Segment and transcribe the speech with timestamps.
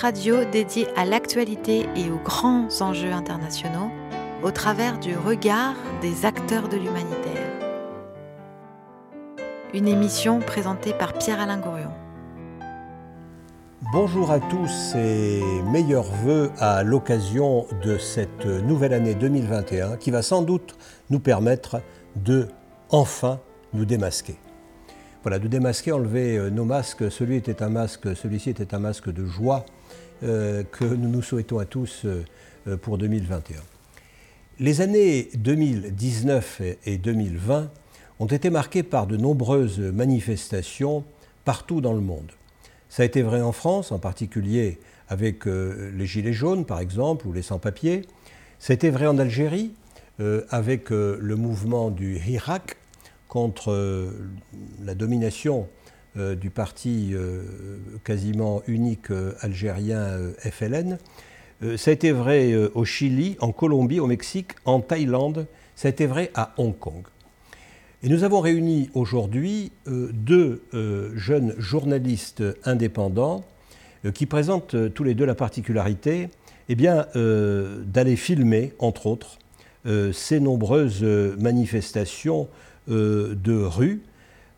[0.00, 3.90] Radio dédié à l'actualité et aux grands enjeux internationaux
[4.42, 7.50] au travers du regard des acteurs de l'humanitaire.
[9.72, 11.92] Une émission présentée par Pierre-Alain Gourion.
[13.90, 15.40] Bonjour à tous et
[15.72, 20.76] meilleurs voeux à l'occasion de cette nouvelle année 2021 qui va sans doute
[21.08, 21.80] nous permettre
[22.16, 22.48] de
[22.90, 23.40] enfin
[23.72, 24.36] nous démasquer.
[25.22, 27.10] Voilà, de démasquer, enlever euh, nos masques.
[27.10, 29.64] Celui était un masque, celui-ci était un masque de joie
[30.22, 33.56] que nous nous souhaitons à tous euh, pour 2021.
[34.58, 37.70] Les années 2019 et 2020
[38.18, 41.04] ont été marquées par de nombreuses manifestations
[41.44, 42.32] partout dans le monde.
[42.88, 47.32] Ça a été vrai en France, en particulier avec les Gilets jaunes, par exemple, ou
[47.32, 48.02] les sans-papiers.
[48.58, 49.72] Ça a été vrai en Algérie,
[50.48, 52.76] avec le mouvement du Hirak,
[53.28, 54.10] contre euh,
[54.84, 55.85] la domination euh,
[56.16, 57.42] du parti euh,
[58.04, 60.98] quasiment unique algérien FLN.
[61.76, 66.06] ça a été vrai au Chili, en Colombie, au Mexique, en Thaïlande, ça a été
[66.06, 67.04] vrai à Hong Kong.
[68.02, 70.62] Et nous avons réuni aujourd'hui deux
[71.14, 73.44] jeunes journalistes indépendants
[74.14, 76.28] qui présentent tous les deux la particularité
[76.68, 79.38] eh d'aller filmer, entre autres,
[80.12, 81.02] ces nombreuses
[81.38, 82.48] manifestations
[82.88, 84.00] euh, de rue.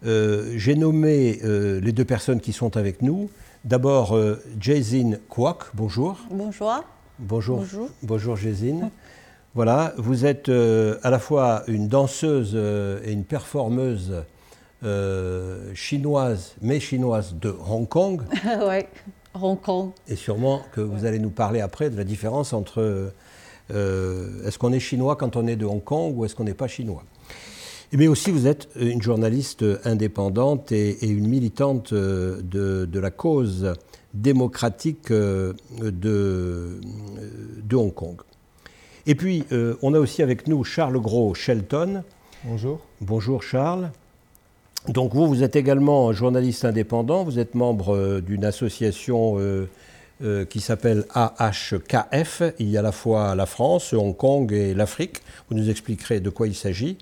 [0.06, 3.30] Euh, j'ai nommé euh, les deux personnes qui sont avec nous.
[3.64, 4.16] D'abord,
[4.60, 6.16] Jason Kwok, bonjour.
[6.30, 6.84] Bonjour.
[7.18, 7.64] Bonjour.
[8.02, 8.91] Bonjour, Jason.
[9.54, 12.54] Voilà, vous êtes à la fois une danseuse
[13.04, 14.22] et une performeuse
[15.74, 18.22] chinoise, mais chinoise de Hong Kong.
[18.44, 18.84] oui,
[19.34, 19.91] Hong Kong.
[20.06, 23.12] Et sûrement que vous allez nous parler après de la différence entre
[23.70, 26.69] est-ce qu'on est chinois quand on est de Hong Kong ou est-ce qu'on n'est pas
[26.69, 27.03] chinois?
[27.97, 33.72] Mais aussi, vous êtes une journaliste indépendante et, une militante euh, de, la cause
[34.12, 36.81] démocratique euh, de,
[37.62, 38.16] de Hong Kong.
[39.06, 42.03] Et puis, euh, on a aussi avec nous Charles Gros Shelton.
[42.44, 42.81] Bonjour.
[43.00, 43.91] Bonjour Charles.
[44.88, 49.37] Donc vous, vous êtes également journaliste indépendant, vous êtes membre d'une association
[50.48, 52.43] qui s'appelle AHKF.
[52.59, 55.21] Il y a à la fois la France, Hong Kong et l'Afrique.
[55.50, 56.97] Vous nous expliquerez de quoi il s'agit.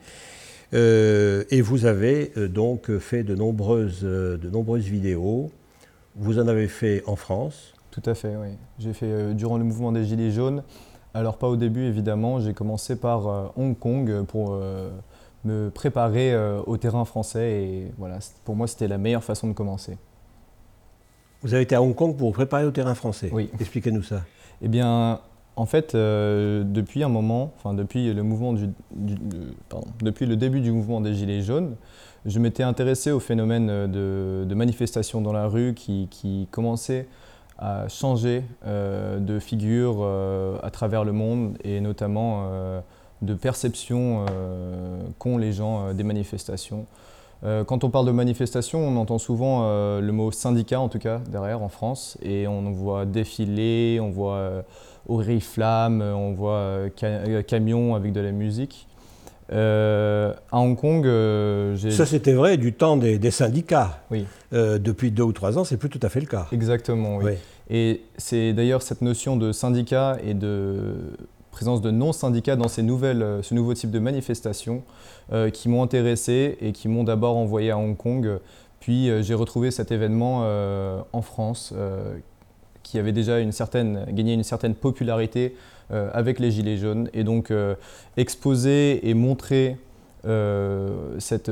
[0.74, 5.50] Euh, et vous avez euh, donc fait de nombreuses, euh, de nombreuses vidéos.
[6.16, 8.48] Vous en avez fait en France Tout à fait, oui.
[8.78, 10.62] J'ai fait durant le mouvement des Gilets jaunes.
[11.14, 14.58] Alors pas au début évidemment, j'ai commencé par Hong Kong pour
[15.44, 19.96] me préparer au terrain français et voilà, pour moi c'était la meilleure façon de commencer.
[21.42, 23.50] Vous avez été à Hong Kong pour vous préparer au terrain français Oui.
[23.60, 24.22] Expliquez-nous ça.
[24.60, 25.20] Eh bien,
[25.56, 28.24] en fait, euh, depuis un moment, enfin depuis le
[30.36, 31.76] début du mouvement des Gilets jaunes,
[32.26, 37.08] je m'étais intéressé au phénomène de, de manifestations dans la rue qui, qui commençait
[37.58, 42.50] à changer euh, de figure euh, à travers le monde et notamment
[43.22, 44.26] de perception
[45.18, 46.84] qu'ont les gens des manifestations.
[47.42, 49.68] Quand on parle de manifestation, on entend souvent
[50.00, 54.64] le mot syndicat en tout cas derrière en France et on voit défiler, on voit
[55.08, 58.86] oriflamme, on voit euh, euh, camion avec de la musique.
[59.52, 61.04] Euh, à Hong Kong,
[61.90, 64.00] Ça, c'était vrai du temps des, syndicats.
[64.10, 64.26] Oui.
[64.52, 66.46] depuis deux ou trois ans, c'est plus tout à fait le cas.
[66.52, 67.32] Exactement, oui.
[67.68, 70.94] Et c'est d'ailleurs cette notion de syndicat et de
[71.56, 74.82] présence de non-syndicats dans ces nouvelles, ce nouveau type de manifestations
[75.54, 78.40] qui m'ont intéressé et qui m'ont d'abord envoyé à Hong Kong.
[78.78, 80.46] Puis j'ai retrouvé cet événement
[81.14, 81.72] en France
[82.86, 85.56] qui avait déjà une certaine, gagné une certaine popularité
[85.90, 87.08] euh, avec les Gilets jaunes.
[87.14, 87.74] Et donc euh,
[88.16, 89.76] exposer et montrer
[90.24, 91.50] euh, cette,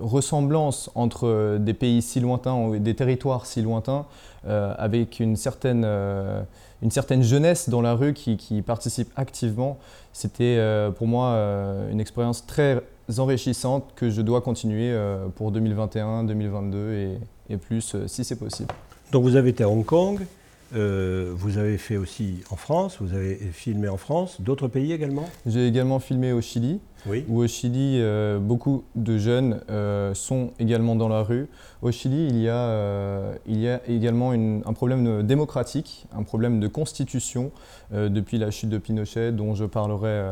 [0.00, 4.06] ressemblance entre des pays si lointains, des territoires si lointains,
[4.48, 5.84] avec une certaine,
[6.82, 9.78] une certaine jeunesse dans la rue qui, qui participe activement,
[10.12, 10.60] c'était
[10.96, 11.36] pour moi
[11.90, 12.82] une expérience très
[13.18, 14.94] enrichissante que je dois continuer
[15.36, 17.18] pour 2021, 2022 et,
[17.48, 18.68] et plus si c'est possible.
[19.12, 20.20] Donc vous avez été à Hong Kong,
[20.74, 25.28] euh, vous avez fait aussi en France, vous avez filmé en France, d'autres pays également?
[25.46, 27.24] J'ai également filmé au Chili, oui.
[27.28, 31.48] où au Chili, euh, beaucoup de jeunes euh, sont également dans la rue.
[31.82, 37.50] Au Chili, il y a, a également un problème démocratique, un problème de constitution
[37.92, 40.22] depuis la chute de Pinochet, dont je parlerai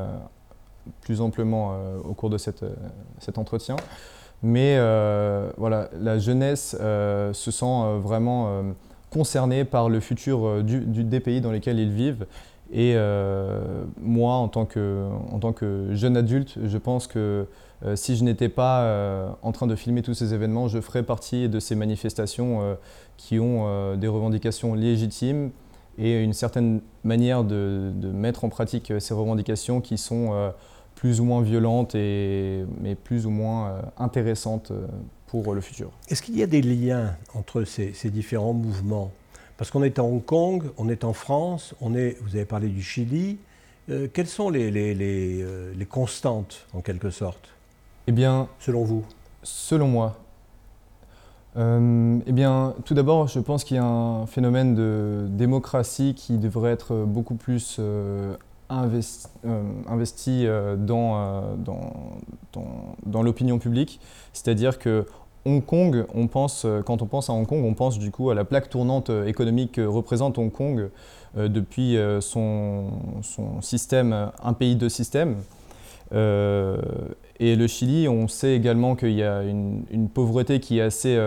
[1.02, 2.64] plus amplement au cours de cet
[3.36, 3.76] entretien.
[4.42, 4.76] Mais
[5.56, 8.74] voilà, la jeunesse se sent vraiment
[9.14, 12.26] concernés par le futur euh, des pays dans lesquels ils vivent.
[12.72, 17.46] Et euh, moi, en tant, que, jeune adulte, je pense que
[17.84, 21.02] euh, si je n'étais pas euh, en train de filmer tous ces événements, je ferais
[21.02, 22.76] partie de ces manifestations
[23.16, 25.50] qui ont des revendications légitimes
[25.98, 30.52] et une certaine manière de, mettre en pratique ces revendications qui sont
[30.94, 34.72] plus ou moins violentes, et, mais plus ou moins intéressantes
[35.26, 35.90] pour le futur.
[36.08, 39.12] Est-ce qu'il y a des liens entre ces différents mouvements?
[39.56, 42.68] Parce qu'on est à Hong Kong, on est en France, on est, vous avez parlé
[42.68, 43.38] du Chili.
[43.88, 47.50] Euh, quelles sont les, les, les, euh, les, constantes, en quelque sorte
[48.06, 49.04] Eh bien, selon vous?
[49.42, 50.16] Selon moi.
[51.56, 56.38] Euh, eh bien, tout d'abord, je pense qu'il y a un phénomène de démocratie qui
[56.38, 57.80] devrait être beaucoup plus
[58.68, 59.28] investi,
[59.86, 60.46] investi
[60.78, 62.18] dans, dans,
[62.52, 64.00] dans, dans l'opinion publique.
[64.32, 65.06] C'est-à-dire que
[65.46, 68.30] Hong Kong, on pense, euh, quand on pense à Hong Kong, on pense du coup
[68.30, 70.88] à la plaque tournante euh, économique que représente Hong Kong
[71.36, 72.86] euh, depuis son,
[73.60, 75.36] système, un pays de système.
[76.12, 81.18] et le Chili, on sait également qu'il y a une, pauvreté qui est assez,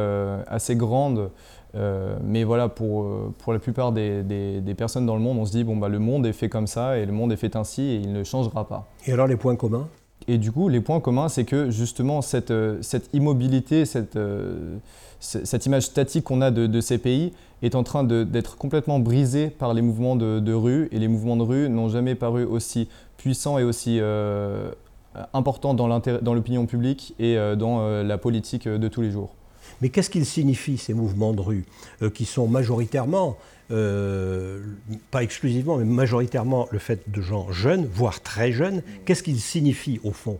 [0.47, 1.29] assez grande.
[2.23, 3.05] mais voilà, pour,
[3.37, 5.99] pour la plupart des, des, personnes dans le monde, on se dit, bon, bah, le
[5.99, 8.67] monde est fait comme ça et le monde est fait ainsi et il ne changera
[8.67, 8.87] pas.
[9.05, 9.87] Et alors les points communs?
[10.27, 14.77] Et du coup, les points communs, c'est que justement, cette, euh, cette immobilité, cette, euh,
[15.19, 17.31] cette image statique qu'on a de, ces pays
[17.61, 20.89] est en train d'être complètement brisée par les mouvements de, rue.
[20.91, 24.69] Et les mouvements de rue n'ont jamais paru aussi puissants et aussi euh,
[25.33, 29.33] importants dans l'opinion publique et dans la politique de tous les jours.
[29.81, 31.65] Mais qu'est-ce qu'ils signifient, ces mouvements de rue,
[32.13, 33.37] qui sont majoritairement
[33.69, 34.61] euh,
[35.11, 39.99] pas exclusivement, mais majoritairement le fait de gens jeunes, voire très jeunes, qu'est-ce qu'ils signifient
[40.05, 40.39] au fond?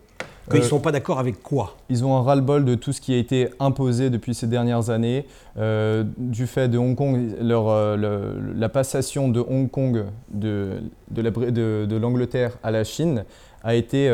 [0.49, 1.75] Qu'ils ne euh, sont pas d'accord avec quoi?
[1.89, 5.25] Ils ont un ras-le-bol de tout ce qui a été imposé depuis ces dernières années.
[5.57, 10.81] Euh, du fait de Hong Kong, leur, la passation de Hong Kong de,
[11.11, 13.25] de l'Angleterre à la Chine
[13.61, 14.09] a été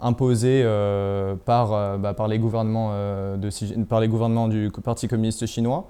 [0.00, 0.64] imposée
[1.44, 2.92] par, bah, par, les gouvernements
[3.36, 5.86] de, par les gouvernements du Parti communiste chinois.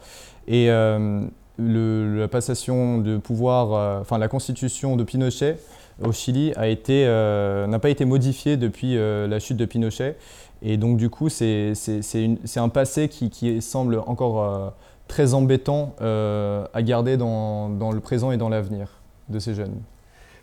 [0.48, 0.68] Et
[1.60, 5.58] la passation de pouvoir, euh, enfin la constitution de Pinochet
[6.02, 10.16] au Chili euh, n'a pas été modifiée depuis euh, la chute de Pinochet.
[10.62, 11.74] Et donc du coup, c'est
[12.56, 14.74] un passé qui, qui, semble encore
[15.08, 18.88] très embêtant à garder dans, dans, le présent et dans l'avenir
[19.30, 19.80] de ces jeunes.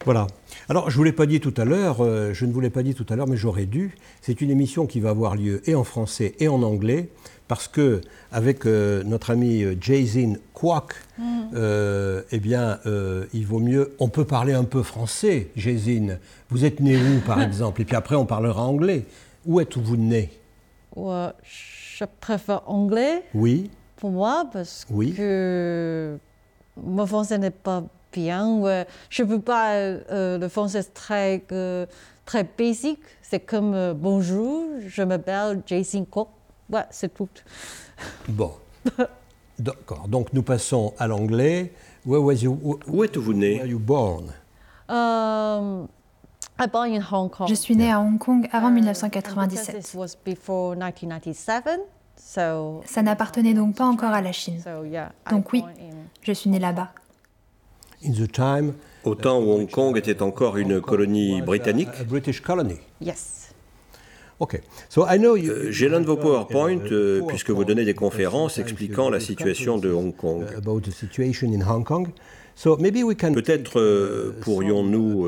[0.07, 0.27] Voilà.
[0.69, 1.97] Alors, je ne vous l'ai pas dit tout à l'heure,
[2.33, 3.95] je ne vous l'ai pas dit tout à l'heure, mais j'aurais dû.
[4.21, 7.09] C'est une émission qui va avoir lieu et en français et en anglais
[7.47, 8.01] parce que
[8.31, 11.23] avec euh, notre ami euh, Jason Kwok, mm.
[11.55, 12.79] euh, eh bien,
[13.33, 13.95] il vaut mieux.
[13.99, 16.17] On peut parler un peu français, Jason.
[16.49, 17.81] Vous êtes né où, par exemple?
[17.81, 19.05] Et puis après, on parlera anglais.
[19.45, 20.31] Où êtes-vous né?
[20.95, 23.23] Je préfère anglais.
[23.33, 23.69] Oui.
[23.95, 26.17] Pour moi, parce que
[26.75, 27.83] mon français n'est pas
[28.17, 28.85] bien.
[29.09, 29.73] Je ne veux pas.
[30.09, 31.43] le français est très,
[32.25, 32.99] très basique.
[33.21, 36.29] C'est comme bonjour, je m'appelle Jason Kwok.
[36.69, 37.29] Ouais, c'est tout.
[38.27, 38.51] Bon.
[39.59, 40.07] D'accord.
[40.07, 41.73] Donc nous passons à l'anglais.
[42.05, 43.55] Where was you, Où êtes-vous né?
[43.55, 44.31] Where you born?
[44.87, 45.87] Um,
[46.59, 47.47] I born in Hong Kong.
[47.49, 49.93] Je suis née à Hong Kong avant 1997.
[49.93, 51.81] Uh, was before 1997,
[52.15, 54.61] so Ça n'appartenait donc pas encore à la Chine.
[55.29, 55.63] Donc oui,
[56.21, 56.91] je suis née là-bas.
[58.05, 58.73] In the time,
[59.03, 61.89] Au temps où Hong Kong était encore une colonie britannique.
[62.07, 62.75] British colony.
[63.01, 63.37] Yes.
[64.39, 69.79] Euh, j'ai l'un de vos PowerPoint, euh, puisque vous donnez des conférences expliquant la situation
[69.79, 70.45] de Hong Kong.
[73.33, 75.27] Peut-être euh, pourrions-nous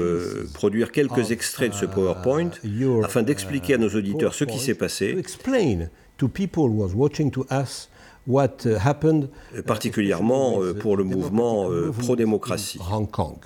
[0.53, 2.51] produire quelques extraits de ce PowerPoint
[3.03, 5.17] afin d'expliquer à nos auditeurs ce qui s'est passé,
[9.65, 12.79] particulièrement pour le mouvement pro-démocratie.
[12.91, 13.37] Hong Kong.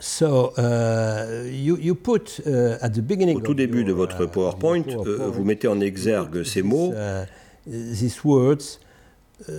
[0.00, 4.28] So, uh, you, you put, uh, at the beginning Au tout début de votre uh,
[4.28, 6.92] PowerPoint, uh, vous mettez en exergue ces mots.
[6.92, 7.24] Uh,
[7.66, 8.80] these words,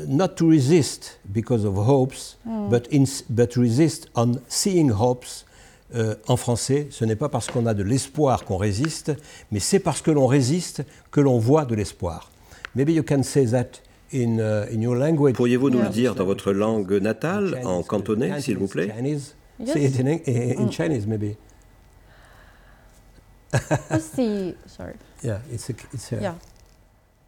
[0.07, 2.69] not to resist because of hopes, mm.
[2.69, 5.44] but, in, but resist on seeing hopes
[6.28, 9.12] en français, ce n'est pas parce qu'on a de l'espoir qu'on résiste,
[9.50, 12.30] mais c'est parce que l'on résiste que l'on voit de l'espoir.
[12.74, 13.80] Maybe you can say that
[14.12, 15.34] in, in your language.
[15.34, 19.74] Pourriez-vous nous le dire dans votre langue natale, en cantonais, s'il vous plaît Yes.
[19.74, 20.70] Say it in, in, mm.
[20.70, 21.36] Chinese, maybe.
[23.50, 26.18] 不是，sorry。Yeah, it's a, it's a.
[26.18, 26.34] Yeah，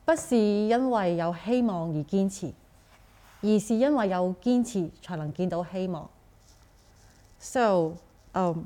[0.07, 2.53] 不是因为有希望而坚持，
[3.43, 6.09] 而是因为有坚持才能见到希望。
[7.39, 7.97] So,
[8.38, 8.66] um,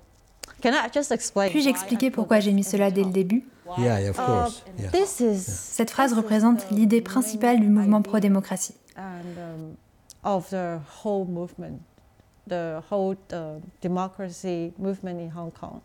[0.61, 1.49] can I just explain?
[1.49, 3.45] Puis-je expliquer pourquoi j'ai mis cela dès le début?
[3.77, 4.63] Yeah, yeah, of course.
[4.77, 4.89] Yeah.
[4.89, 8.75] This is, Cette phrase représente l'idée principale du mouvement pro-démocratie.
[8.97, 9.75] And um,
[10.23, 11.79] of the whole movement.
[12.47, 13.15] the whole
[13.81, 15.81] democracy movement in Hong Kong.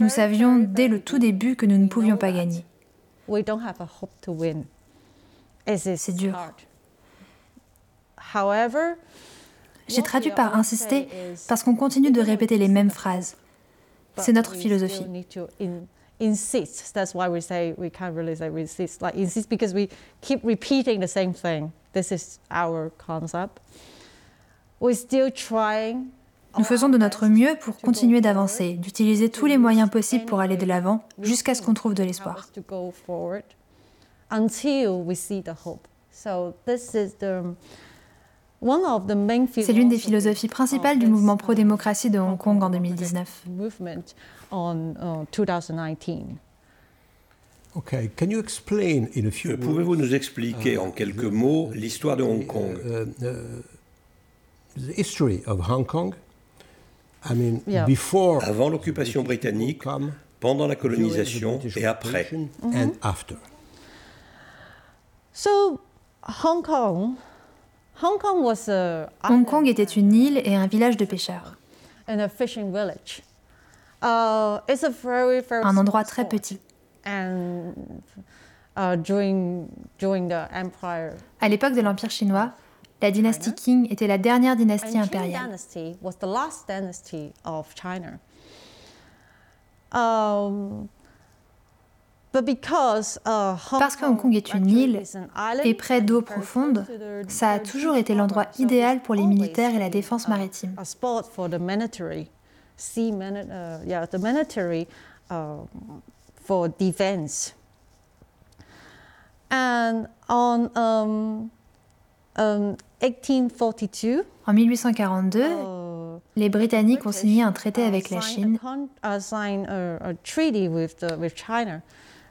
[0.00, 2.64] Nous savions dès le tout début que nous ne pouvions pas gagner.
[5.66, 6.36] C'est dur.
[9.90, 11.08] J'ai traduit par insister
[11.48, 13.36] parce qu'on continue de répéter les mêmes phrases.
[14.16, 15.04] C'est notre philosophie.
[16.20, 16.92] insist.
[16.92, 19.02] That's why we say we can't really say we insist.
[19.02, 19.88] Like insist because we
[20.20, 21.72] keep repeating the same thing.
[21.92, 23.60] This is our concept.
[24.78, 26.12] We're still trying.
[26.58, 30.56] Nous faisons de notre mieux pour continuer d'avancer, d'utiliser tous les moyens possibles pour aller
[30.56, 32.48] de l'avant jusqu'à ce qu'on trouve de l'espoir.
[38.62, 43.44] C'est l'une des philosophies principales du mouvement pro-démocratie de Hong Kong en 2019.
[49.60, 52.78] Pouvez-vous nous expliquer en quelques mots l'histoire de Hong Kong?
[58.42, 59.84] Avant l'occupation britannique,
[60.38, 62.30] pendant la colonisation et après.
[65.32, 65.80] So,
[66.44, 67.14] Hong Kong
[69.28, 71.56] Hong Kong était une île et un village de pêcheurs.
[74.02, 74.60] Uh,
[75.62, 76.58] un endroit très petit.
[77.06, 77.72] Uh,
[78.76, 78.96] à
[81.48, 82.52] l'époque de l'Empire chinois,
[83.02, 85.56] la dynastie Qing était la dernière dynastie impériale.
[92.32, 95.02] Uh, Parce que Hong Kong est une île
[95.64, 96.86] et près d'eau profonde,
[97.28, 100.74] ça a toujours été l'endroit idéal pour les militaires et la défense maritime.
[114.46, 115.44] En 1842,
[116.36, 118.58] les Britanniques ont signé un traité avec la Chine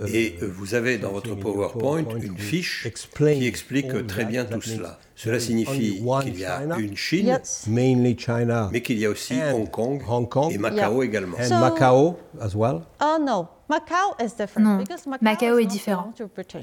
[0.07, 4.99] Et vous avez dans votre PowerPoint une fiche qui explique très bien tout cela.
[5.15, 10.57] Cela signifie qu'il y a une Chine, mais qu'il y a aussi Hong Kong, et
[10.57, 11.37] Macao également.
[11.37, 12.81] Et Macao as well?
[13.69, 14.15] Macao
[14.59, 14.83] non,
[15.21, 16.13] Macao est différent.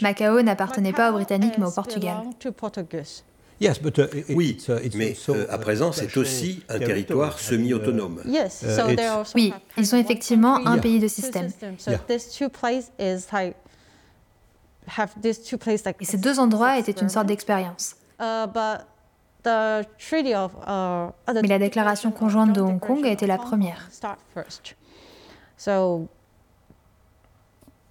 [0.01, 2.17] Macao n'appartenait pas aux Britanniques mais au Portugal.
[3.61, 3.73] Uh,
[4.31, 4.59] oui,
[4.95, 8.21] mais euh, à présent, c'est aussi un territoire semi-autonome.
[8.27, 11.51] Uh, oui, ils sont effectivement un pays de système.
[16.01, 17.97] Et ces deux endroits étaient une sorte d'expérience.
[18.21, 18.47] Uh,
[21.43, 23.89] mais la déclaration conjointe de Hong Kong a été la première.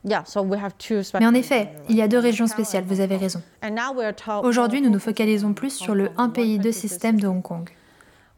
[0.05, 3.41] Mais en effet, il y a deux régions spéciales, vous avez raison.
[4.43, 7.69] Aujourd'hui, nous nous focalisons plus sur le un pays, deux systèmes de Hong Kong.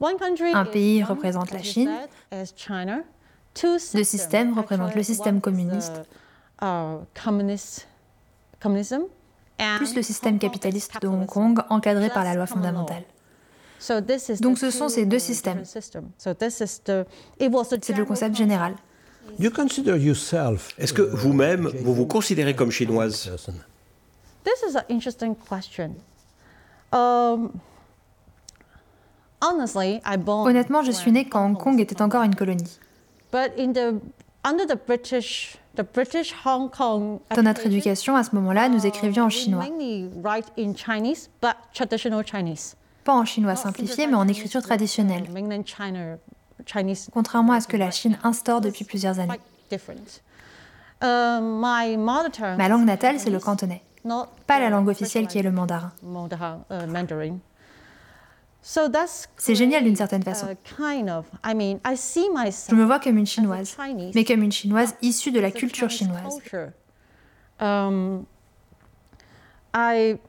[0.02, 1.92] Un pays représente la Chine,
[3.62, 6.02] deux systèmes représentent le système communiste.
[9.78, 13.04] plus le système capitaliste de Hong Kong encadré par la loi fondamentale.
[14.42, 15.64] Donc ce sont ces deux systèmes.
[15.66, 15.94] C'est
[17.98, 18.76] le concept général.
[20.78, 23.30] Est-ce que vous-même, vous vous considérez comme chinoise
[26.92, 27.50] um,
[30.46, 32.80] Honnêtement, je suis née quand Hong Kong était encore une colonie.
[37.36, 39.66] Dans notre éducation, à ce moment-là, nous écrivions en chinois.
[43.04, 45.24] Pas en chinois simplifié, mais en écriture traditionnelle.
[47.12, 49.40] Contrairement à ce que la Chine instaure depuis plusieurs années.
[51.02, 53.84] Ma langue natale, c'est le cantonais.
[54.48, 55.92] Pas la langue officielle qui est le mandarin.
[58.62, 60.48] C'est génial d'une certaine façon.
[60.78, 63.78] Je me vois comme une chinoise,
[64.14, 66.40] mais comme une chinoise issue de la culture chinoise.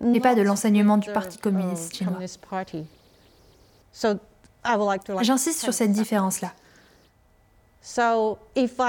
[0.05, 2.19] Et pas de l'enseignement du Parti communiste chinois.
[5.23, 6.53] J'insiste sur cette différence-là.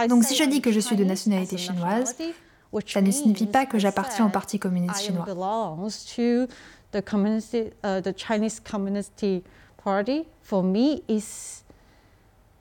[0.07, 2.15] Donc si je dis que je suis de nationalité chinoise,
[2.85, 5.25] ça ne signifie pas que j'appartiens au Parti communiste chinois.
[7.83, 9.23] uh, the Chinese Communist
[9.83, 11.63] Party, for me, is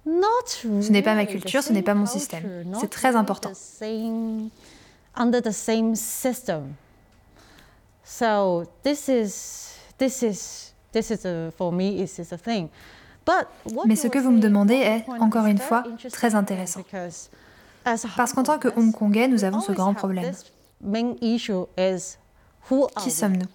[0.04, 2.64] not ce n'est pas ma culture, ce n'est pas mon système.
[2.80, 3.52] C'est très important.
[8.04, 12.70] So this is this is this is a, for me this is a thing.
[13.86, 16.80] Mais ce que vous me demandez est, encore une fois, très intéressant.
[18.16, 20.34] Parce qu'en tant que Hongkongais, nous avons ce grand problème.
[21.10, 21.38] Qui
[23.10, 23.46] sommes-nous?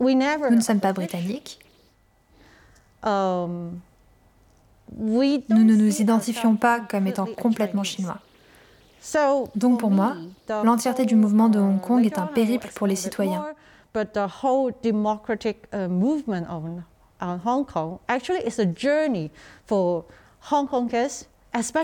[0.00, 1.60] Nous ne sommes pas britanniques.
[3.04, 3.78] Um,
[4.98, 8.18] nous ne nous identifions pas comme étant complètement chinois.
[9.56, 10.14] Donc pour moi,
[10.48, 13.44] l'entièreté du mouvement de Hong Kong est un périple pour les citoyens.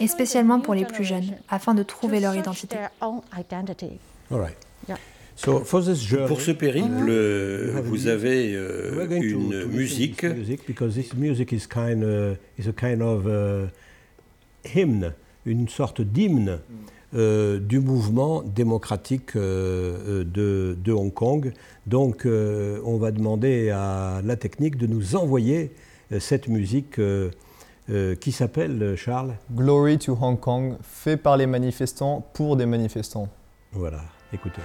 [0.00, 2.76] Et spécialement pour les plus jeunes, afin de trouver leur identité.
[5.42, 10.24] Pour ce périple, uh, vous avez euh, une musique.
[10.66, 13.68] Because this music is kind of, is a kind of uh,
[14.64, 15.12] hymn,
[15.44, 16.58] une sorte d'hymne
[17.14, 21.52] euh, du mouvement démocratique euh, de, de, Hong Kong.
[21.86, 25.72] Donc, on va demander à la technique de nous envoyer
[26.18, 27.00] cette musique.
[28.20, 33.28] qui s'appelle, Charles Glory to Hong Kong, fait par les manifestants pour des manifestants.
[33.72, 34.60] Voilà, écoutez.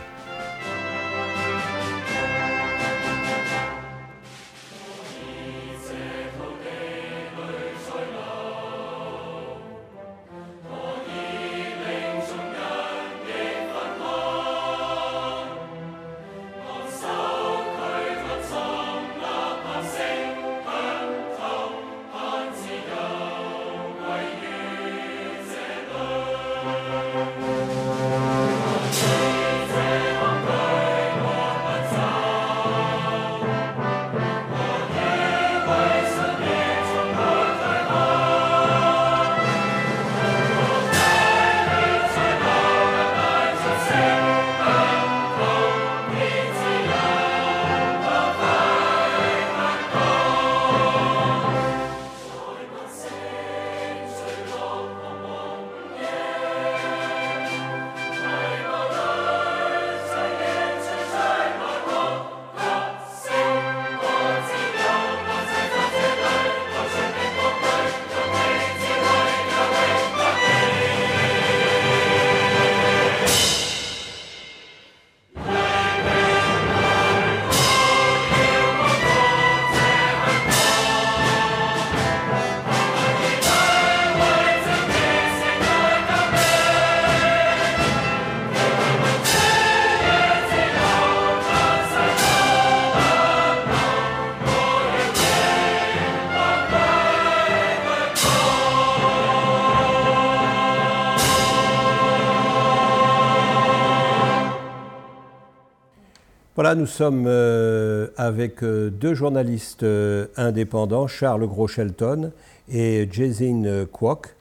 [106.63, 112.31] Nous sommes euh, avec euh, deux journalistes euh, indépendants, Charles Gros-Shelton
[112.71, 114.33] et Jason Kwok,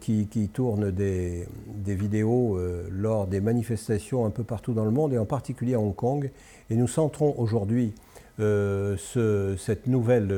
[0.00, 1.46] qui, tournent des,
[1.86, 2.58] vidéos
[2.90, 6.30] lors des manifestations un peu partout dans le monde et en particulier à Hong Kong.
[6.70, 7.94] Et nous centrons aujourd'hui
[8.38, 10.34] cette nouvelle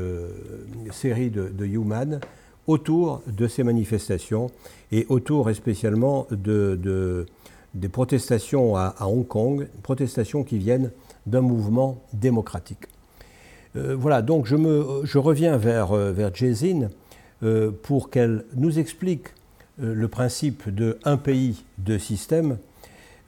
[0.93, 2.21] série de, Human
[2.67, 4.49] autour de ces manifestations
[4.93, 7.27] et autour spécialement de
[7.75, 10.91] des protestations à, Hong Kong, protestations qui viennent
[11.27, 12.87] d'un mouvement démocratique.
[13.77, 16.33] Euh, voilà, donc je, me, je reviens vers, euh, vers
[17.43, 19.29] euh, pour qu'elle nous explique
[19.79, 22.59] le principe de un pays, deux systèmes,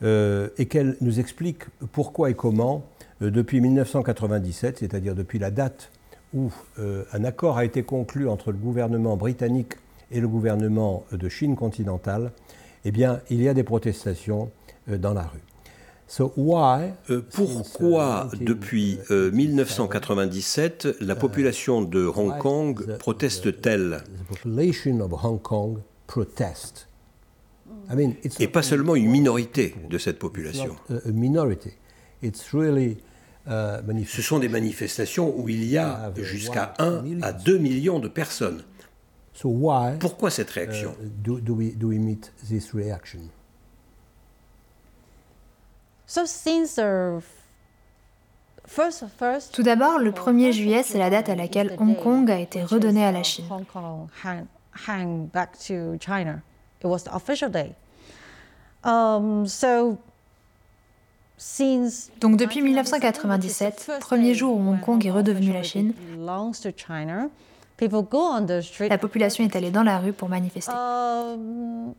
[0.03, 2.83] et qu'elle nous explique pourquoi et comment,
[3.21, 5.89] depuis 1997, c'est-à-dire depuis la date
[6.35, 9.73] où un accord a été conclu entre le gouvernement britannique
[10.11, 12.33] et le gouvernement de Chine continentale,
[12.85, 14.51] eh bien, il y a des protestations
[14.87, 15.39] dans la rue.
[16.19, 24.03] Euh, pourquoi, depuis 1997, euh, la population de Hong Kong proteste-t-elle?
[28.39, 30.75] Et pas seulement une minorité de cette population.
[30.89, 30.99] Uh,
[34.05, 38.63] Ce sont des manifestations où il y a jusqu'à 1 à 2 millions de personnes.
[39.99, 41.09] Pourquoi cette réaction uh,
[49.51, 53.03] tout d'abord, le 1er juillet, c'est la date à laquelle Hong Kong a été redonné
[53.03, 53.45] à la Chine.
[62.21, 65.93] Donc depuis 1997, premier jour où Hong Kong est redevenu la Chine,
[67.87, 70.71] la population est allée dans la rue pour manifester.
[70.71, 71.93] Um,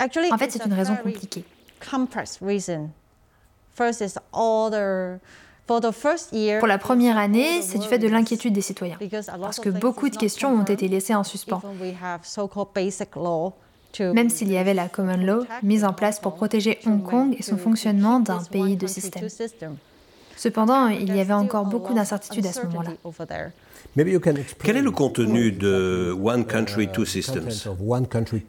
[0.00, 1.44] en fait, c'est une raison compliquée.
[6.58, 8.98] Pour la première année, c'est du fait de l'inquiétude des citoyens,
[9.40, 11.62] parce que beaucoup de questions ont été laissées en suspens.
[14.00, 17.42] Même s'il y avait la Common Law mise en place pour protéger Hong Kong et
[17.42, 19.28] son fonctionnement d'un pays de système.
[20.36, 22.92] Cependant, il y avait encore beaucoup d'incertitudes à ce moment-là.
[24.62, 27.50] Quel est le contenu de One Country, Two Systems?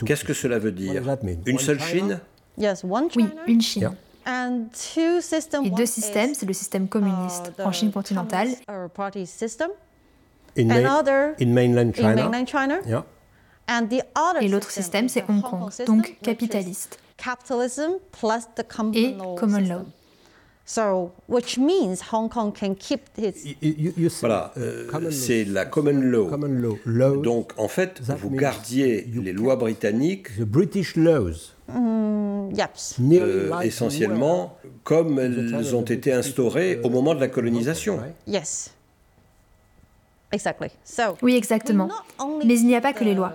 [0.06, 1.04] Qu'est-ce que cela veut dire?
[1.46, 2.20] Une seule Chine?
[2.58, 3.92] Oui, une Chine.
[4.28, 8.50] Et deux systèmes, c'est le système communiste uh, en Chine continentale.
[10.58, 10.66] In,
[11.48, 12.82] mainland China.
[14.42, 17.00] Et l'autre système, c'est Hong Kong, donc capitaliste.
[18.94, 19.86] Et common law.
[20.70, 23.44] So, which means Hong Kong can keep its...
[24.20, 26.30] Voilà, euh, c'est la common law.
[27.24, 30.38] Donc, en fait, vous gardiez les lois britanniques.
[30.38, 31.56] The British laws.
[31.70, 32.52] Mm,
[33.14, 38.00] euh, essentiellement comme elles ont été instaurées au moment de la colonisation.
[38.28, 38.72] Yes.
[40.32, 40.70] Exactly.
[40.84, 41.90] So, oui, exactement.
[42.46, 43.34] Mais il n'y a pas que les lois.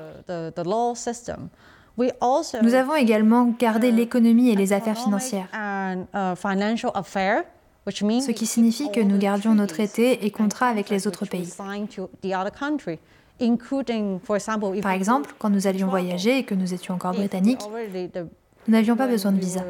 [1.96, 6.34] Nous avons également gardé l'économie et les affaires financières, uh,
[7.86, 11.52] ce qui signifie que nous gardions nos traités et contrats avec les autres pays.
[14.82, 17.62] Par exemple, quand nous allions voyager et que nous étions encore britanniques,
[18.66, 19.62] nous n'avions pas besoin de visa.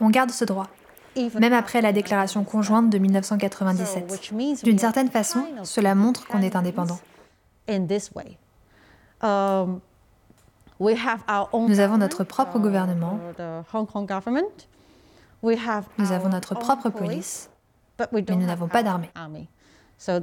[0.00, 0.68] On garde ce droit
[1.16, 4.32] même après la déclaration conjointe de 1997.
[4.64, 6.98] D'une certaine façon, cela montre qu'on est indépendant.
[9.20, 9.80] Um,
[10.80, 13.18] nous avons notre propre gouvernement,
[15.98, 17.50] nous avons notre propre police,
[18.12, 19.10] mais nous n'avons pas d'armée.
[20.06, 20.20] Uh,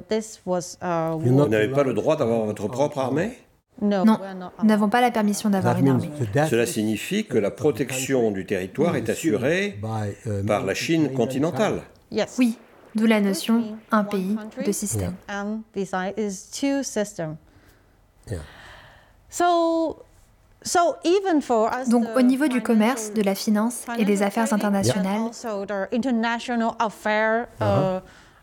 [1.20, 3.38] Vous n'avez pas le droit d'avoir votre propre armée?
[3.82, 6.10] Non, nous n'avons pas la permission d'avoir une armée.
[6.50, 9.80] Cela signifie que la protection du territoire est assurée
[10.26, 11.82] uh, par la Chine continentale.
[12.40, 12.58] Oui,
[12.96, 15.16] d'où la notion un pays, deux systèmes.
[21.88, 25.32] Donc au niveau du commerce, de la finance et des affaires internationales,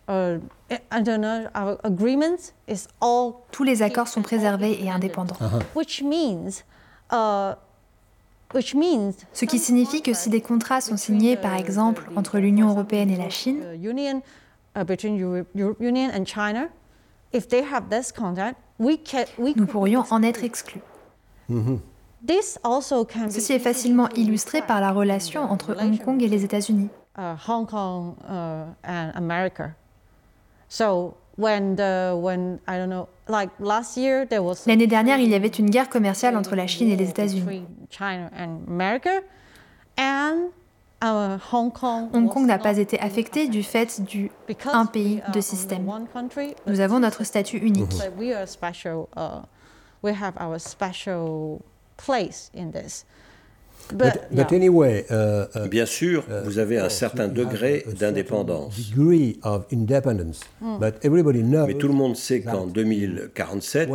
[0.09, 0.39] Uh,
[3.51, 5.37] Tous les accords sont préservés et indépendants.
[7.13, 7.53] Uh,
[9.33, 13.17] Ce qui signifie que si des contrats sont signés, par exemple, entre l'Union européenne et
[13.17, 13.63] la Chine,
[19.57, 20.81] nous pourrions en être exclus.
[21.51, 21.79] Mm-hmm.
[23.31, 26.89] Ceci est facilement illustré par la relation entre Hong Kong et les États-Unis.
[30.81, 33.07] Uh, Hong Kong and America.
[34.67, 37.65] L'année dernière, il y avait une guerre commerciale entre la Chine et les États-Unis.
[41.05, 44.31] Uh, Hong Kong n'a pas été affecté du fait du
[44.67, 45.91] un pays, deux systèmes.
[46.67, 47.95] Nous avons notre statut unique.
[55.71, 58.93] Bien sûr, vous avez un certain degré d'indépendance.
[61.67, 63.89] Mais tout le monde sait qu'en 2047,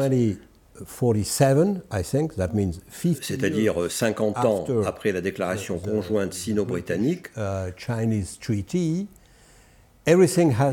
[3.22, 7.72] c'est-à-dire 50 ans après la déclaration conjointe sino-britannique, uh,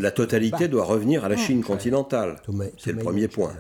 [0.01, 2.37] la totalité doit revenir à la Chine continentale.
[2.79, 3.55] C'est le premier point.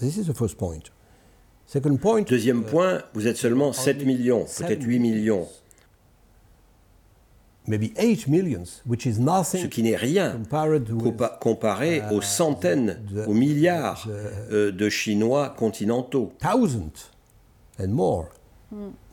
[0.00, 0.78] Deuxième uh, point,
[3.14, 5.48] vous êtes seulement 7 millions, peut-être 8 millions.
[7.68, 10.40] Ce qui n'est rien
[11.40, 16.32] comparé aux centaines, aux milliards euh, de Chinois continentaux.
[17.78, 18.30] and more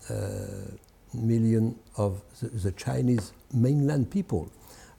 [0.09, 0.13] uh,
[1.13, 4.49] million of the, Chinese mainland people.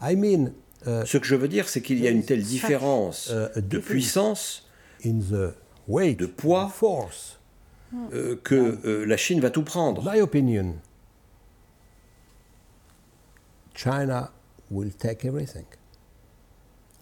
[0.00, 0.52] I mean,
[0.86, 3.78] uh, Ce que je veux dire, c'est qu'il y a une telle différence uh, de
[3.78, 4.68] puissance,
[6.14, 6.72] de poids,
[8.12, 10.02] euh, que euh, la Chine va tout prendre.
[10.04, 10.74] My opinion,
[13.74, 14.30] China
[14.70, 15.66] will take everything.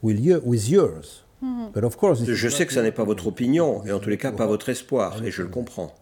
[0.02, 1.24] Will you, with yours.
[1.42, 1.72] Mm-hmm.
[1.72, 4.18] But of course, je sais que ce n'est pas votre opinion, et en tous les
[4.18, 5.92] cas pas votre espoir, et je le comprends.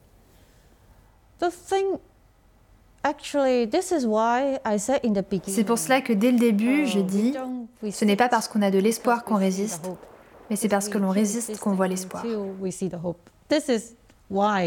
[5.46, 7.34] C'est pour cela que dès le début, je dis,
[7.90, 9.88] ce n'est pas parce qu'on a de l'espoir qu'on résiste,
[10.50, 12.24] mais c'est parce que l'on résiste qu'on voit l'espoir.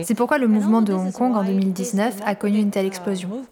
[0.06, 3.46] C'est pourquoi le mouvement de Hong Kong en 2019 a connu une telle explosion.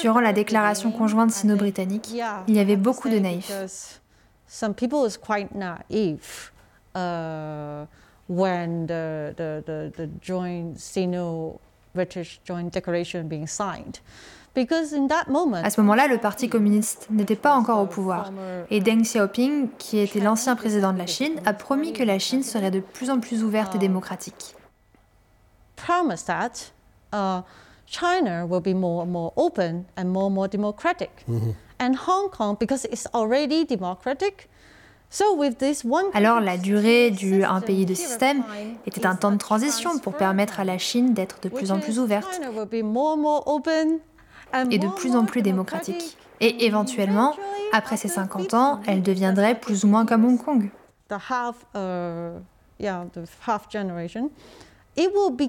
[0.00, 2.10] Durant la déclaration conjointe sino-britannique,
[2.46, 4.00] il y avait beaucoup de naïfs.
[15.62, 18.32] À ce moment-là, le Parti communiste n'était pas encore au pouvoir.
[18.70, 22.42] Et Deng Xiaoping, qui était l'ancien président de la Chine, a promis que la Chine
[22.42, 24.54] serait de plus en plus ouverte et démocratique.
[27.88, 31.10] China will be more and more open and more and more democratic.
[31.28, 31.54] Mm-hmm.
[31.78, 34.48] And Hong Kong, because it's already democratic,
[36.14, 38.42] alors la durée du un pays de système
[38.86, 42.00] était un temps de transition pour permettre à la Chine d'être de plus en plus
[42.00, 42.40] ouverte
[44.70, 46.16] et de plus en plus démocratique.
[46.40, 47.34] Et éventuellement,
[47.72, 50.70] après ces 50 ans, elle deviendrait plus ou moins comme Hong Kong.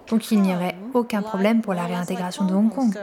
[0.07, 2.97] Donc il n'y aurait aucun problème pour la réintégration de Hong Kong.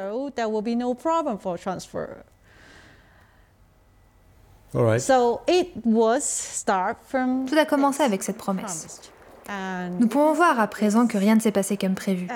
[7.47, 9.13] Tout a commencé avec cette promesse.
[9.49, 12.27] Nous pouvons voir à présent que rien ne s'est passé comme prévu.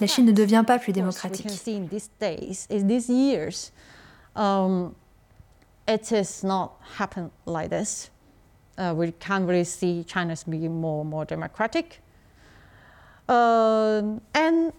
[0.00, 1.46] La Chine ne devient pas plus démocratique.
[4.34, 4.94] Um,
[5.86, 8.10] it has not happened like this.
[8.78, 12.00] Uh, we can't really see China being more more democratic.
[13.28, 14.72] Uh, and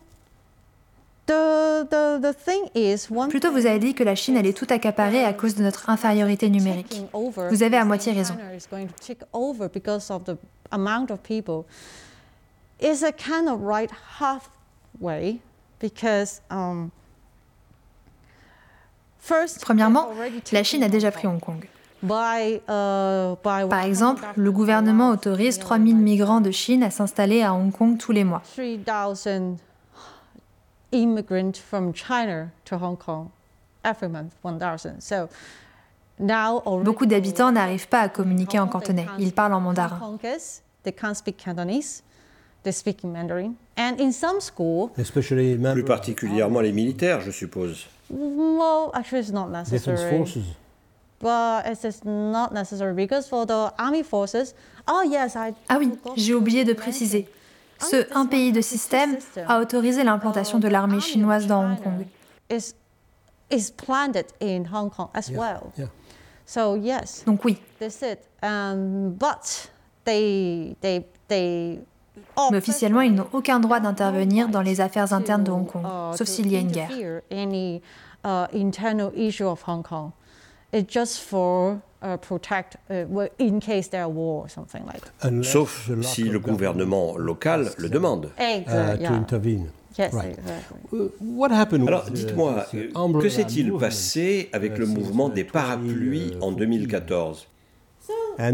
[3.29, 6.49] Plutôt, vous avez dit que la Chine allait tout accaparer à cause de notre infériorité
[6.49, 7.01] numérique.
[7.49, 8.35] Vous avez à moitié raison.
[19.61, 20.09] Premièrement,
[20.51, 21.65] la Chine a déjà pris Hong Kong.
[22.03, 27.97] Uh, Par exemple, le gouvernement autorise 3000 migrants de Chine à s'installer à Hong Kong
[27.97, 28.41] tous les mois
[30.93, 33.31] immigrant from China to Hong Kong
[33.83, 35.01] every month, 1,000.
[35.01, 35.29] So
[36.19, 39.07] now Beaucoup d'habitants n'arrivent pas à communiquer en cantonais.
[39.19, 40.17] Ils parlent en mandarin.
[40.83, 42.03] They can't speak Cantonese.
[42.63, 43.55] They speak Mandarin.
[43.75, 47.87] And in some school, Especially plus particulièrement les militaires, je suppose.
[48.09, 49.97] Well, actually, it's not necessary.
[49.97, 50.45] Defense forces.
[51.19, 54.53] But it's not necessary because for the army forces,
[54.87, 55.53] oh yes, I.
[55.69, 57.27] Ah oui, j'ai oublié de préciser.
[57.89, 59.17] Ce un pays de système
[59.47, 62.05] a autorisé l'implantation de l'armée chinoise dans Hong Kong.
[67.25, 67.57] Donc oui.
[72.51, 75.83] Mais officiellement, ils n'ont aucun droit d'intervenir dans les affaires internes de Hong Kong,
[76.15, 76.89] sauf s'il y a une guerre.
[85.43, 88.31] Sauf si le gouvernement local le demande.
[91.87, 92.65] Alors, dites-moi,
[93.21, 97.47] que s'est-il passé avec le mouvement des parapluies en 2014
[98.39, 98.51] Et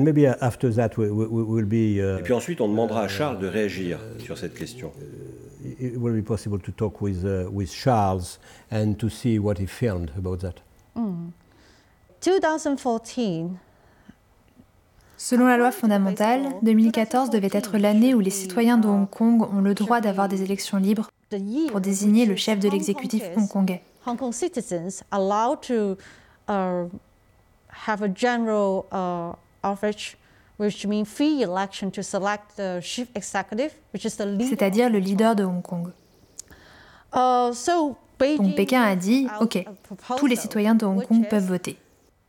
[2.23, 4.91] puis ensuite, on demandera à Charles de réagir sur cette question.
[5.79, 8.39] It will be possible to talk with, uh, with Charles
[8.71, 10.55] and to see what he filmed about that.
[10.95, 11.31] Mm.
[12.21, 13.49] 2014,
[15.17, 19.61] Selon la loi fondamentale, 2014 devait être l'année où les citoyens de Hong Kong ont
[19.61, 21.09] le droit d'avoir des élections libres
[21.69, 23.81] pour désigner le chef de l'exécutif hongkongais.
[24.05, 24.11] Uh,
[26.51, 26.89] uh.
[34.49, 35.91] C'est-à-dire le leader de Hong Kong.
[37.15, 37.51] Uh,
[38.37, 39.65] Donc Pékin a dit, OK,
[40.17, 41.77] tous les citoyens de Hong Kong peuvent voter.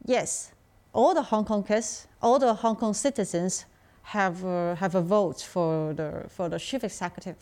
[0.06, 0.52] Yes,
[0.92, 3.66] all the Hong Kongers, all the Hong Kong citizens
[4.02, 7.36] have, uh, have a vote for the, for the chief executive.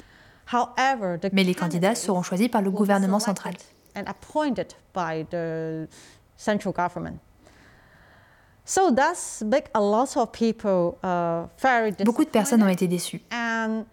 [0.46, 3.54] However, the Mais les candidats seront choisis par le gouvernement central.
[3.94, 5.88] And appointed by the
[6.36, 7.20] central government.
[8.64, 13.22] So that's make a lot of people, uh, very Beaucoup de personnes ont été déçues.
[13.30, 13.84] And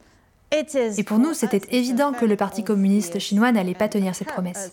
[0.97, 4.71] et pour nous, c'était évident que le Parti communiste chinois n'allait pas tenir ses promesses.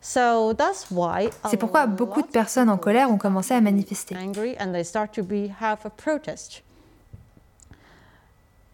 [0.00, 4.16] C'est pourquoi beaucoup de personnes en colère ont commencé à manifester.
[4.16, 5.22] Angry and they start to
[5.60, 6.62] have a protest,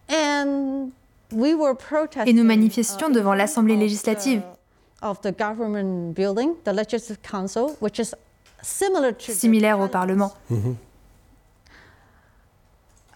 [0.09, 0.91] and
[1.31, 2.27] we were protesting.
[2.27, 4.43] Et nous manifestions uh, devant l'Assemblée législative
[9.27, 10.33] similaire au Parlement.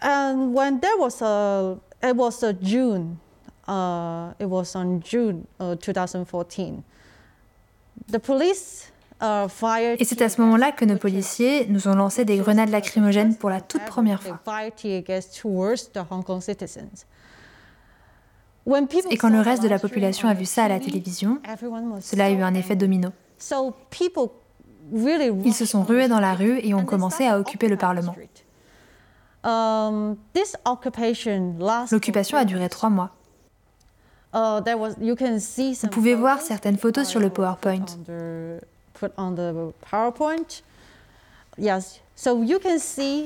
[0.00, 3.18] And when there was a, it was a June,
[3.68, 6.82] uh, it was on June uh, 2014.
[8.10, 9.46] The police uh,
[9.98, 13.50] Et c'est à ce moment-là que nos policiers nous ont lancé des grenades lacrymogènes pour
[13.50, 14.40] la toute première fois.
[19.10, 21.40] Et quand le reste de la population a vu ça à la télévision,
[22.00, 23.10] cela a eu un effet domino.
[25.44, 28.14] Ils se sont rués dans la rue et ont commencé à occuper le Parlement.
[29.44, 30.16] Um,
[31.90, 33.17] L'occupation a duré trois mois.
[34.34, 34.60] Uh,
[35.82, 37.84] Vous pouvez voir certaines photos sur le PowerPoint.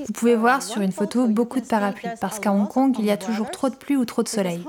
[0.06, 3.10] Vous pouvez voir sur une photo beaucoup de parapluies, parce qu'à Hong Kong, il y
[3.10, 4.62] a toujours trop de pluie ou trop de soleil.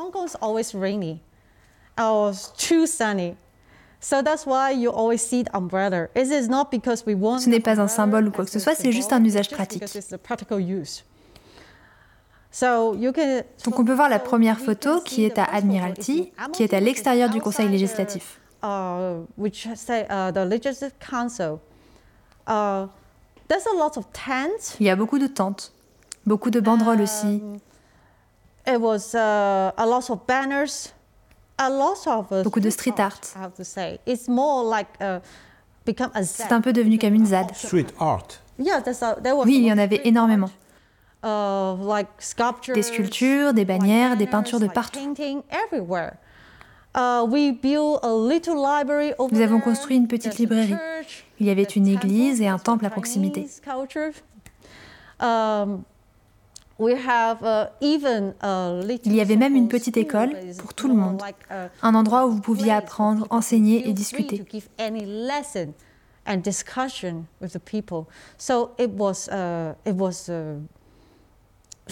[7.39, 9.83] Ce n'est pas un symbole ou quoi que ce soit, c'est juste un usage pratique.
[12.61, 17.29] Donc on peut voir la première photo qui est à Admiralty, qui est à l'extérieur
[17.29, 18.39] du Conseil législatif.
[18.63, 20.31] Uh, uh, uh,
[24.79, 25.73] Il y a beaucoup de tentes,
[26.25, 27.41] beaucoup de banderoles aussi.
[28.65, 30.93] It was a lot of banners.
[32.43, 33.19] Beaucoup de street art.
[36.23, 37.53] C'est un peu devenu comme une ZAD.
[37.55, 38.27] Street art.
[38.57, 40.49] Oui, il y en avait énormément.
[41.23, 44.99] Des sculptures, des bannières, des peintures de partout.
[46.95, 47.25] Uh,
[49.31, 50.75] Nous avons construit une petite librairie.
[51.39, 53.47] Il y avait une église et un temple à proximité.
[55.21, 55.77] Uh,
[59.05, 61.21] Il y avait même une petite école pour tout le monde,
[61.81, 64.43] un endroit où vous pouviez apprendre, enseigner et discuter.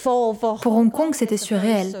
[0.02, 1.94] Pour Hong Kong, c'était surréel.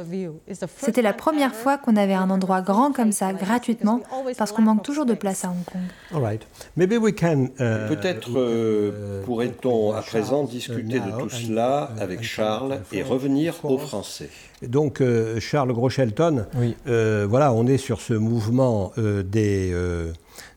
[0.78, 4.00] C'était la première fois qu'on avait un endroit grand comme ça, gratuitement,
[4.38, 5.82] parce qu'on manque toujours de place à Hong Kong.
[6.14, 13.76] Uh, Peut-être euh, pourrait-on à présent discuter de tout cela avec Charles et revenir au
[13.76, 14.30] français?
[14.62, 16.46] Donc, euh, Charles Groshelton,
[16.86, 19.74] euh, voilà, on est sur ce mouvement des,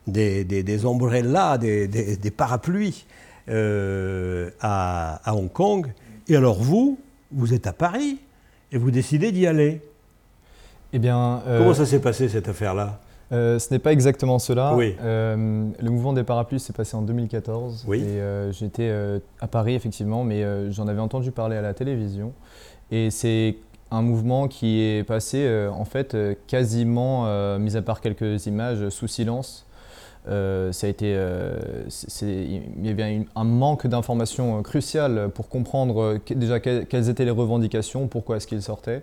[0.06, 3.04] des, des, des, ombrellas, des, des parapluies
[3.48, 5.92] à, à Hong Kong.
[6.28, 6.98] Et alors vous,
[7.36, 8.18] vous êtes à Paris
[8.72, 9.82] et vous décidez d'y aller.
[10.92, 13.00] Eh bien, euh, Comment ça s'est passé cette affaire-là?
[13.32, 14.74] euh, ce n'est pas exactement cela.
[14.74, 14.94] Oui.
[15.02, 17.84] Euh, le mouvement des parapluies s'est passé en 2014.
[17.86, 18.00] Oui.
[18.02, 18.20] Et
[18.52, 18.90] j'étais
[19.40, 22.32] à Paris, effectivement, mais j'en avais entendu parler à la télévision.
[22.90, 23.56] Et c'est
[23.90, 29.66] un mouvement qui est passé, en fait, quasiment, mis à part quelques images, sous silence.
[30.28, 31.56] Euh, ça a été, euh,
[32.22, 38.36] il y avait un manque d'informations cruciales pour comprendre déjà quelles étaient les revendications, pourquoi
[38.36, 39.02] est-ce qu'ils sortaient.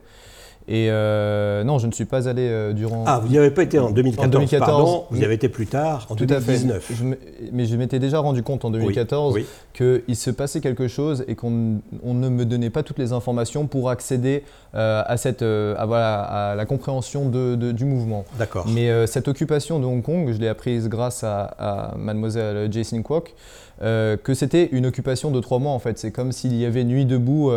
[0.68, 3.04] Et euh, non, je ne suis pas allé euh, durant.
[3.06, 5.50] Ah, vous n'y avez pas été en 2014, en 2014 pardon, vous y avez été
[5.50, 6.78] plus tard, en tout 2019.
[6.78, 7.20] À fait.
[7.52, 9.38] mais je m'étais déjà rendu compte en 2014
[9.74, 13.90] qu'il se passait quelque chose et qu'on ne me donnait pas toutes les informations pour
[13.90, 14.44] accéder
[14.76, 18.24] euh, à, cette, à, voilà, à la compréhension de, du mouvement.
[18.40, 18.66] D'accord.
[18.70, 23.34] Mais cette occupation de Hong Kong, je l'ai apprise grâce à, à mademoiselle Jason Kwok.
[23.80, 25.98] Que c'était une occupation de trois mois en fait.
[25.98, 27.52] C'est comme s'il y avait nuit debout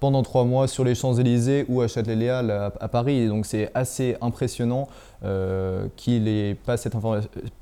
[0.00, 3.18] pendant trois mois sur les Champs-Élysées ou à Châtelet-Léal à, Paris.
[3.18, 4.88] Et donc c'est assez impressionnant
[5.24, 6.94] euh, qu'il n'ait pas cette,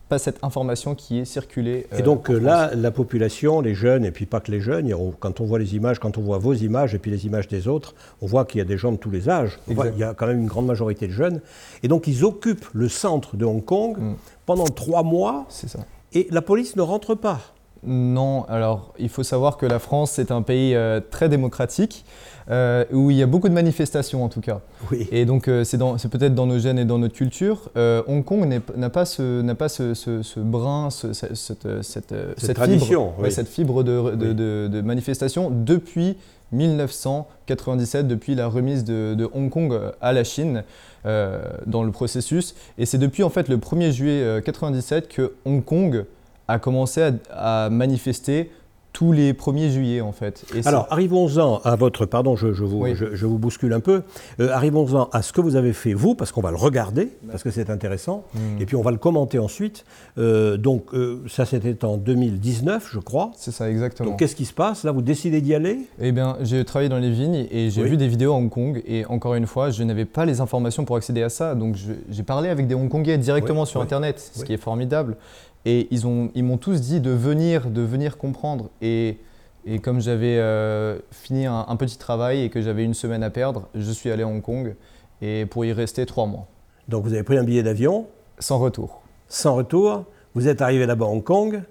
[0.09, 1.87] pas cette information qui est circulée.
[1.97, 5.45] et donc là, la population, les jeunes, et puis pas que les jeunes, quand on
[5.45, 8.27] voit les images, quand on voit vos images et puis les images des autres, on
[8.27, 9.59] voit qu'il y a des gens de tous les âges.
[9.69, 11.41] il y a quand même une grande majorité de jeunes.
[11.83, 14.15] Et donc ils occupent le centre de Hong Kong mm.
[14.47, 15.47] pendant trois mois.
[15.49, 15.81] C'est ça.
[16.13, 17.41] Et la police ne rentre pas.
[17.87, 22.05] Non, alors il faut savoir que la France c'est un pays euh, très démocratique
[22.51, 24.61] euh, où il y a beaucoup de manifestations en tout cas.
[24.91, 25.07] Oui.
[25.11, 27.71] Et donc euh, c'est peut-être dans nos gènes et dans notre culture.
[27.77, 34.69] Hong Kong n'a pas ce, pas ce, brin, cette, cette, tradition, fibre, cette fibre de,
[34.69, 36.17] de, manifestation depuis
[36.53, 40.65] 1997, depuis la remise de, Hong Kong à la Chine
[41.05, 42.55] dans le processus.
[42.79, 46.05] Et c'est depuis en fait le 1er juillet 1997 que Hong Kong
[46.49, 48.51] a commencé à, manifester
[48.93, 50.47] tous les 1er juillet en fait.
[50.67, 54.03] Alors arrivons-en à votre, pardon je, vous, je, vous, bouscule un peu,
[54.39, 57.43] euh, arrivons-en à ce que vous avez fait vous, parce qu'on va le regarder, parce
[57.43, 58.61] que c'est intéressant, hmm.
[58.61, 59.85] et puis on va le commenter ensuite.
[60.17, 63.33] Euh, donc euh, ça c'était en 2019 je crois.
[63.37, 64.11] C'est ça exactement.
[64.11, 64.85] Donc qu'est-ce qui se passe?
[64.85, 65.81] Là vous décidez d'y aller?
[66.01, 68.81] Eh bien j'ai travaillé dans les vignes et j'ai vu des vidéos à Hong Kong
[68.87, 71.75] et encore une fois je n'avais pas les informations pour accéder à ça, donc
[72.09, 75.17] j'ai parlé avec des Hongkongais directement sur Internet, ce qui est formidable.
[75.65, 78.71] Et ils m'ont ils tous dit de venir, de venir comprendre.
[78.83, 79.19] Et,
[79.67, 83.69] et comme j'avais euh, fini un, petit travail et que j'avais une semaine à perdre,
[83.75, 84.75] je suis allé à Hong Kong
[85.23, 86.47] et pour y rester trois mois.
[86.89, 88.07] Donc vous avez pris un billet d'avion?
[88.39, 89.01] Sans retour.
[89.29, 90.05] Sans retour.
[90.35, 91.63] Vous êtes arrivé là-bas à Hong Kong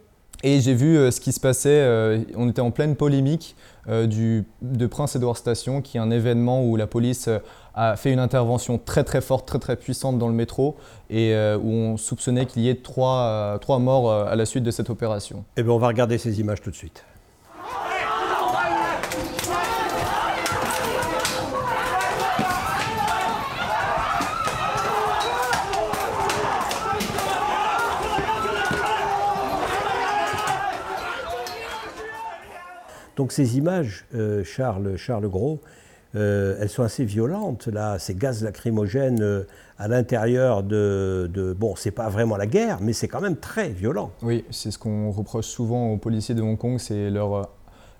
[0.41, 3.55] et j'ai vu euh, ce qui se passait, euh, on était en pleine polémique
[4.05, 7.27] du, de Prince Edward Station, qui est un événement où la police
[7.73, 10.77] a fait une intervention très très forte, très très puissante dans le métro
[11.09, 14.45] et euh, où on soupçonnait qu'il y ait trois, euh, trois morts euh, à la
[14.45, 15.43] suite de cette opération.
[15.57, 17.03] Eh bien, on va regarder ces images tout de suite.
[33.15, 34.05] Donc ces images,
[34.43, 35.61] Charles, Charles Gros,
[36.15, 39.43] euh, elles sont assez violentes, là, ces gaz lacrymogènes euh,
[39.79, 43.69] à l'intérieur de, de, Bon, c'est pas vraiment la guerre, mais c'est quand même très
[43.69, 44.11] violent.
[44.21, 47.49] Oui, c'est ce qu'on reproche souvent aux policiers de Hong Kong, c'est leur,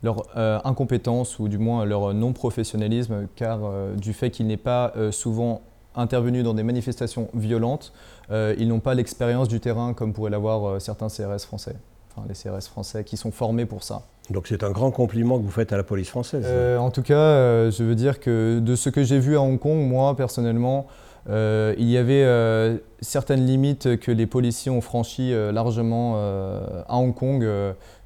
[0.06, 3.62] euh, incompétence ou du moins leur non-professionnalisme, car
[3.96, 5.62] du fait qu'ils n'aient pas souvent
[5.96, 7.94] intervenu dans des manifestations violentes,
[8.32, 11.76] ils n'ont pas l'expérience du terrain comme pourraient l'avoir certains CRS français,
[12.12, 14.04] enfin les CRS français qui sont formés pour ça.
[14.30, 16.46] Donc c'est un grand compliment que vous faites à la police française.
[16.48, 19.42] Euh, en tout cas, euh, je veux dire que de ce que j'ai vu à
[19.42, 20.88] Hong Kong, moi personnellement,
[21.30, 22.26] euh, il y avait
[23.02, 26.18] certaines limites que les policiers ont franchies largement
[26.88, 27.46] à Hong Kong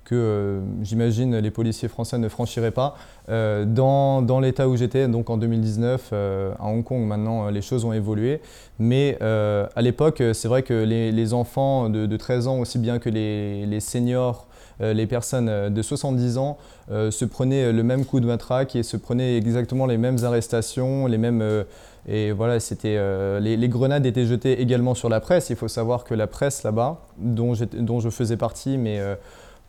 [0.04, 2.96] que j'imagine les policiers français ne franchiraient pas.
[3.28, 8.42] dans, l'état où j'étais, donc en 2019, à Hong Kong, maintenant les choses ont évolué.
[8.80, 13.10] Mais à l'époque, c'est vrai que les, enfants de, de, 13 ans, aussi bien que
[13.10, 14.47] les, seniors,
[14.80, 16.58] les personnes euh, de 70 ans
[16.92, 21.08] euh, se prenaient le même coup de matraque et se prenaient exactement les mêmes arrestations,
[21.08, 21.66] les mêmes
[22.10, 22.98] et voilà, c'était
[23.42, 25.50] les, grenades étaient jetées également sur la presse.
[25.50, 29.02] Il faut savoir que la presse là-bas, dont, je faisais partie, mais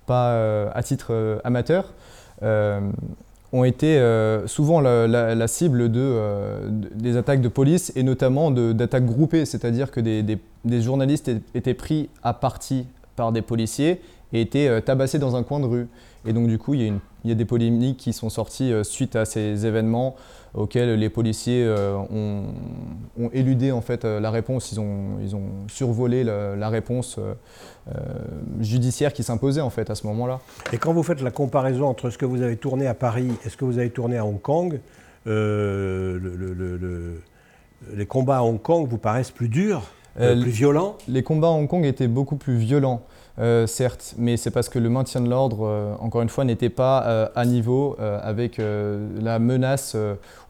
[0.07, 1.93] pas à titre amateur,
[2.41, 4.01] ont été
[4.47, 10.81] souvent la, cible de, des attaques de police et notamment d'attaques groupées, c'est-à-dire que des,
[10.81, 12.87] journalistes étaient pris à partie
[13.17, 14.01] par des policiers
[14.33, 15.89] et été euh, tabassé dans un coin de rue.
[16.27, 19.25] Et donc du coup, il y a, des polémiques qui sont sorties euh, suite à
[19.25, 20.17] ces événements
[20.55, 22.45] auxquels les policiers euh, ont,
[23.33, 27.21] éludé en fait la réponse, ils ont, ils ont survolé la, réponse
[28.61, 30.41] judiciaire qui s'imposait en fait à ce moment-là.
[30.73, 33.51] Et quand vous faites la comparaison entre ce que vous avez tourné à Paris et
[33.51, 34.81] ce que vous avez tourné à Hong Kong,
[35.27, 37.23] le, le,
[37.95, 39.83] les combats à Hong Kong vous paraissent plus durs,
[40.17, 43.03] plus violents Les combats à Hong Kong étaient beaucoup plus violents.
[43.41, 46.71] Euh, certes, mais c'est parce que le maintien de l'ordre, euh, encore une fois, n'était
[46.71, 48.61] pas euh, à niveau avec
[49.21, 49.97] la menace,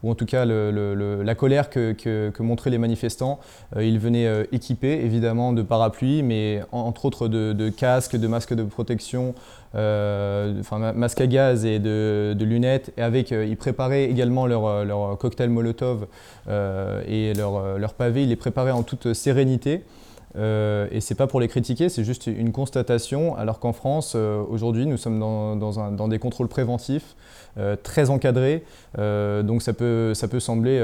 [0.03, 3.39] ou en tout cas la colère que, montraient les manifestants.
[3.79, 9.35] ils venaient équipés, évidemment, de parapluies, mais entre autres de, casques, de masques de protection,
[9.73, 12.91] enfin masques à gaz et de, lunettes.
[12.97, 16.07] Et avec, ils préparaient également leur, cocktail Molotov
[16.47, 18.23] et leur, leur pavé.
[18.23, 19.83] Ils les préparaient en toute sérénité.
[20.35, 23.35] Euh, et c'est pas pour les critiquer, c'est juste une constatation.
[23.35, 27.15] Alors qu'en France, euh, aujourd'hui, nous sommes dans, dans, des contrôles préventifs
[27.57, 28.63] euh, très encadrés.
[28.97, 30.79] donc ça peut, ça peut sembler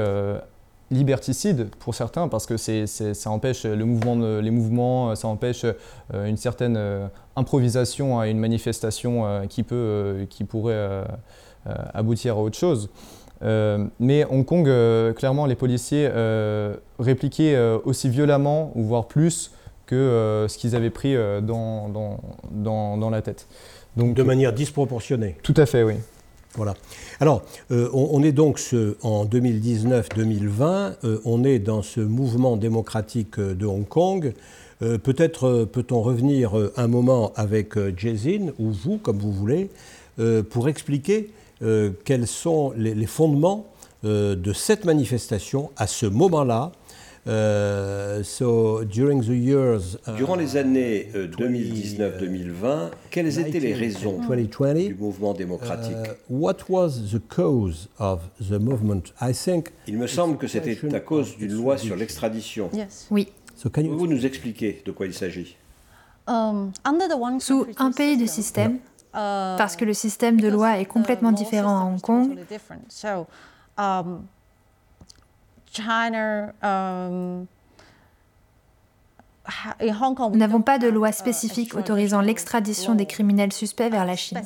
[0.90, 5.64] liberticide pour certains parce que c'est, ça empêche le mouvement, les mouvements, ça empêche
[6.14, 6.78] une certaine
[7.34, 11.04] improvisation à une manifestation qui, peut, qui pourrait
[11.92, 12.88] aboutir à autre chose.
[13.42, 14.68] mais Hong Kong,
[15.14, 16.08] clairement, les policiers
[16.98, 19.50] répliquaient aussi violemment, ou voire plus,
[19.86, 22.20] que ce qu'ils avaient pris dans, dans,
[22.50, 23.46] dans, dans, la tête.
[23.96, 25.36] Donc, de manière disproportionnée.
[25.42, 25.94] Tout à fait, oui.
[26.56, 26.74] Voilà.
[27.20, 28.58] Alors, euh, on, est donc
[29.02, 34.32] en 2019-2020, euh, on est dans ce mouvement démocratique euh, de Hong Kong.
[34.78, 39.70] Peut-être peut-on revenir un moment avec Jason, ou vous, comme vous voulez,
[40.50, 41.30] pour expliquer
[42.04, 43.68] quels sont les fondements
[44.02, 46.72] de cette manifestation à ce moment-là,
[47.26, 54.20] Uh, so during the years, uh, Durant les années 2019-2020, uh, quelles étaient les raisons
[54.20, 55.96] du mouvement démocratique
[56.30, 59.12] what was the cause of the movement?
[59.20, 62.70] I think Il me semble que c'était à cause d'une loi sur l'extradition.
[63.10, 63.28] Oui.
[63.60, 65.56] Pouvez-vous nous expliquer de quoi il s'agit
[66.28, 66.70] um,
[67.40, 68.78] Sous un pays de système,
[69.12, 72.38] parce que le système de loi est complètement différent à Hong Kong,
[80.30, 84.40] Nous n'avons pas de loi spécifique autorisant l'extradition des criminels suspects vers la Chine.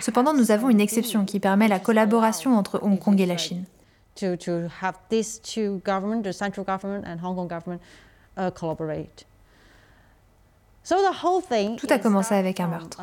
[0.00, 3.64] Cependant, nous avons une exception qui permet la collaboration entre Hong Kong et la Chine.
[11.76, 13.00] Tout a commencé avec un meurtre.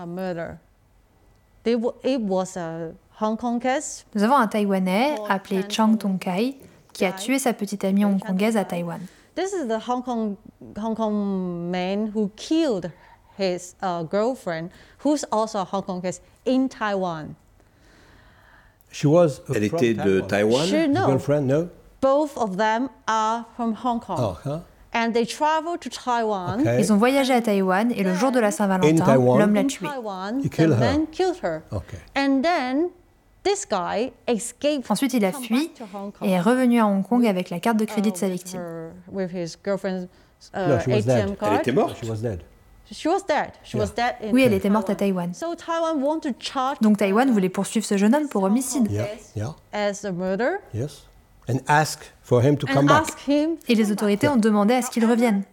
[1.66, 1.94] Nous
[4.24, 6.58] avons un Taïwanais appelé Chang Tong-kai
[6.94, 9.00] qui a tué sa petite amie hongkongaise à Taïwan.
[9.36, 10.36] This is the Hong Kong,
[10.78, 12.92] Hong Kong man who killed
[13.38, 14.70] his uh, girlfriend,
[15.06, 17.36] who's also a Hong Kongaise in Taiwan.
[18.92, 20.90] She was Elle était de Taïwan.
[20.90, 21.06] no.
[21.06, 21.70] Girlfriend, no?
[22.02, 24.64] Both of them are from Hong Kong.
[24.94, 25.00] Huh?
[25.00, 26.62] And they traveled to Taiwan.
[26.62, 26.80] Okay.
[26.80, 29.88] Ils ont voyagé à Taïwan et le jour de la Saint-Valentin, l'homme l'a tuée.
[30.44, 31.06] He killed her.
[31.12, 31.64] killed her.
[31.72, 31.98] Okay.
[32.16, 32.90] And then
[33.44, 35.72] this guy escaped Ensuite, il a fui
[36.22, 38.62] et est revenu à Hong Kong avec la carte de crédit de sa victime.
[39.12, 40.08] With his girlfriend's
[40.54, 41.38] uh, no, she was ATM dead.
[41.38, 41.54] Card.
[41.54, 41.98] Elle était morte?
[42.04, 42.44] She was dead.
[42.92, 43.54] She was dead.
[43.64, 43.84] She yeah.
[43.84, 45.34] was dead in oui, elle était morte à Taïwan.
[45.34, 48.92] So Taiwan want to charge Donc Taïwan voulait poursuivre ce jeune homme pour homicide.
[48.92, 49.08] Yeah.
[49.36, 49.56] Yeah.
[49.72, 50.58] As a murder.
[50.74, 51.08] Yes.
[51.52, 53.08] And ask for him to come back.
[53.68, 55.44] Et les autorités ont demandé à ce qu'il revienne.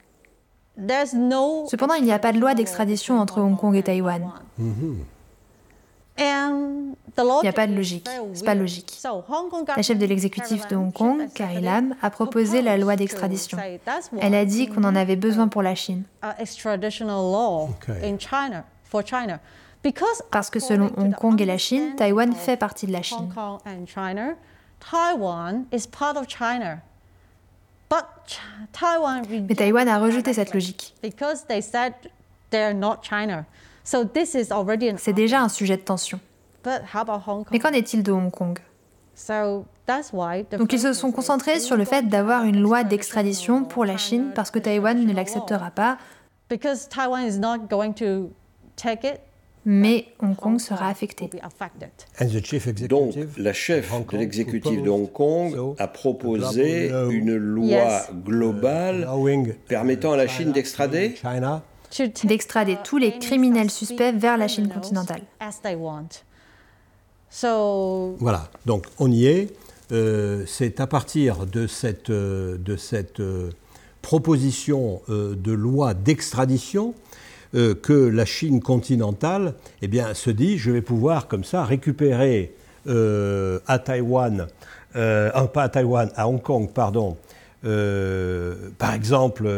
[1.68, 4.30] Cependant, il n'y a pas de loi d'extradition entre Hong Kong et Taïwan.
[4.58, 4.64] Il
[7.42, 8.08] n'y a pas de logique.
[8.32, 9.00] C'est pas logique.
[9.76, 13.58] La chef de l'exécutif de Hong Kong, Carrie Lam, a proposé la loi d'extradition.
[14.20, 16.04] Elle a dit qu'on en avait besoin pour la Chine.
[20.30, 23.32] Parce que selon Hong Kong et la Chine, Taïwan fait partie de la Chine.
[24.80, 26.80] Taiwan is part of China.
[27.88, 28.04] But
[28.72, 30.94] Taiwan Mais Taïwan a rejeté cette logique.
[31.02, 31.94] Because they said
[32.50, 33.46] they're not China.
[33.84, 36.20] So this is already C'est déjà un sujet de tension.
[36.62, 37.48] But how about Hong Kong?
[37.52, 38.58] Mais qu'en est-il de Hong Kong?
[39.14, 43.64] So that's why Donc ils se sont concentrés sur le fait d'avoir une loi d'extradition
[43.64, 45.98] pour la Chine parce que Taïwan ne l'acceptera pas.
[49.70, 51.28] Mais Hong Kong sera affecté.
[52.88, 59.06] Donc, la chef de l'exécutif de Hong Kong a proposé une loi globale
[59.68, 61.16] permettant à la Chine d'extrader
[62.24, 65.20] d'extrader tous les criminels suspects vers la Chine continentale.
[68.18, 69.54] Voilà, donc on y est.
[69.92, 73.50] Euh, c'est à partir de cette, euh, de cette euh,
[74.00, 76.94] proposition de loi d'extradition
[77.54, 82.52] euh, que la Chine continentale eh bien, se dit je vais pouvoir comme ça récupérer
[82.86, 84.48] euh, à Taïwan,
[84.96, 87.16] euh, pas à Taïwan, à Hong Kong, pardon,
[87.62, 89.48] par exemple,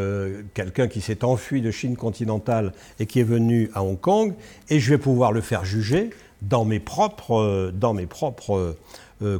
[0.55, 4.35] quelqu'un qui s'est enfui de Chine continentale et qui est venu à Hong Kong,
[4.69, 6.11] et je vais pouvoir le faire juger
[6.43, 8.77] dans mes propres, dans mes propres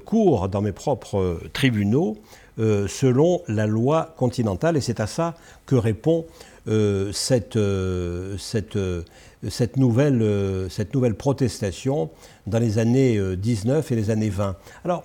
[0.05, 2.19] cours, dans mes propres tribunaux,
[2.59, 4.77] selon la loi continentale.
[4.77, 6.27] Et c'est à ça que répond
[6.71, 9.03] euh, cette, euh, euh,
[9.49, 12.11] cette, nouvelle, cette nouvelle protestation
[12.47, 14.55] dans les années 19 et les années 20.
[14.85, 15.03] Alors,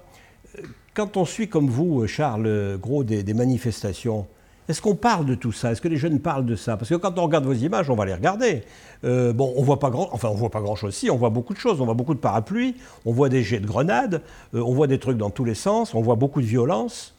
[0.94, 4.28] quand on suit comme vous, Charles Gros, des, manifestations,
[4.70, 5.72] est-ce qu'on parle de tout ça?
[5.72, 6.78] Est-ce que les jeunes parlent de ça?
[6.78, 8.62] Parce que quand on regarde vos images, on va les regarder.
[9.04, 10.94] bon, on voit pas grand, enfin on voit pas grand chose.
[10.94, 11.82] Si, on voit beaucoup de choses.
[11.82, 14.22] On voit beaucoup de parapluies, on voit des jets de grenades,
[14.54, 17.16] on voit des trucs dans tous les sens, on voit beaucoup de violence,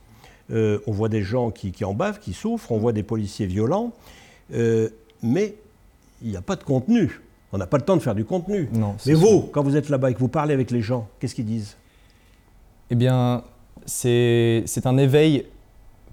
[0.51, 3.93] on voit des gens qui, qui en bavent, qui souffrent, on voit des policiers violents.
[4.55, 4.89] Euh,
[5.23, 5.57] mais
[6.23, 7.21] il n'y a pas de contenu.
[7.53, 8.69] On n'a pas le temps de faire du contenu.
[9.07, 11.47] Mais vous, quand vous êtes là-bas et que vous parlez avec les gens, qu'est-ce qu'ils
[11.47, 11.77] disent?
[12.91, 13.45] Eh bien,
[13.85, 15.47] c'est un éveil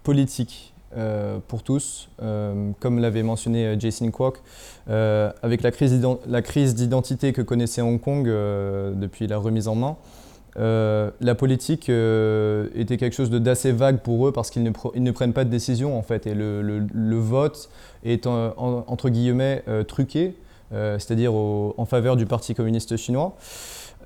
[0.04, 4.40] politique euh, pour tous, euh, comme l'avait mentionné euh, Jason Kwok,
[4.88, 9.98] avec la crise d'identité que connaissait Hong Kong depuis la remise en main.
[10.56, 15.46] La politique était quelque chose d'assez vague pour eux parce qu'ils ne, ne, prennent pas
[15.46, 17.70] de décision en fait et le, vote
[18.04, 20.36] est entre guillemets truqué,
[20.72, 23.36] c'est-à-dire en faveur du Parti communiste chinois.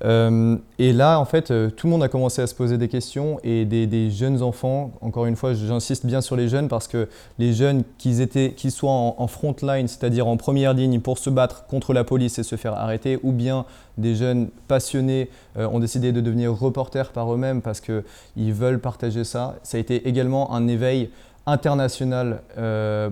[0.04, 2.88] Euh, et là, en fait, euh, tout le monde a commencé à se poser des
[2.88, 7.08] questions et des, jeunes enfants, encore une fois, j'insiste bien sur les jeunes parce que
[7.38, 11.66] les jeunes, qu'ils qu'ils soient en, front line, c'est-à-dire en première ligne pour se battre
[11.66, 13.64] contre la police et se faire arrêter, ou bien
[13.96, 19.24] des jeunes passionnés euh, ont décidé de devenir reporters par eux-mêmes parce qu'ils veulent partager
[19.24, 19.56] ça.
[19.62, 21.10] Ça a été également un éveil
[21.46, 22.42] international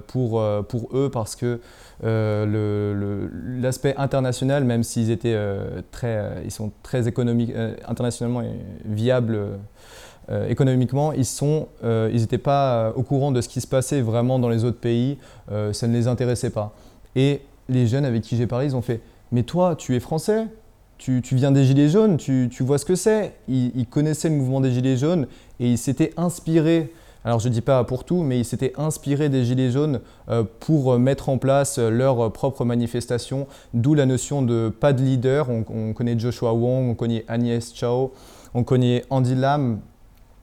[0.08, 1.58] pour, pour eux parce que
[2.02, 7.52] l'aspect international, même s'ils étaient euh, très, euh, ils sont très économiques,
[7.86, 8.42] internationalement
[8.84, 9.38] viables
[10.48, 14.48] économiquement, ils sont, ils n'étaient pas au courant de ce qui se passait vraiment dans
[14.48, 15.18] les autres pays.
[15.72, 16.74] ça ne les intéressait pas.
[17.14, 20.46] Et les jeunes avec qui j'ai parlé, ils ont fait Mais toi, tu es français?
[20.98, 23.34] Tu, viens des Gilets jaunes, tu, vois ce que c'est?
[23.48, 25.26] Ils, connaissaient le mouvement des Gilets jaunes
[25.60, 26.92] et ils s'étaient inspirés
[27.26, 30.44] alors je ne dis pas pour tout, mais ils s'étaient inspirés des Gilets jaunes euh,
[30.60, 35.48] pour mettre en place leur propre manifestation, d'où la notion de pas de leader.
[35.50, 38.12] On, connaît Joshua Wong, on connaît Agnès Chao,
[38.54, 39.80] on connaît Andy Lam,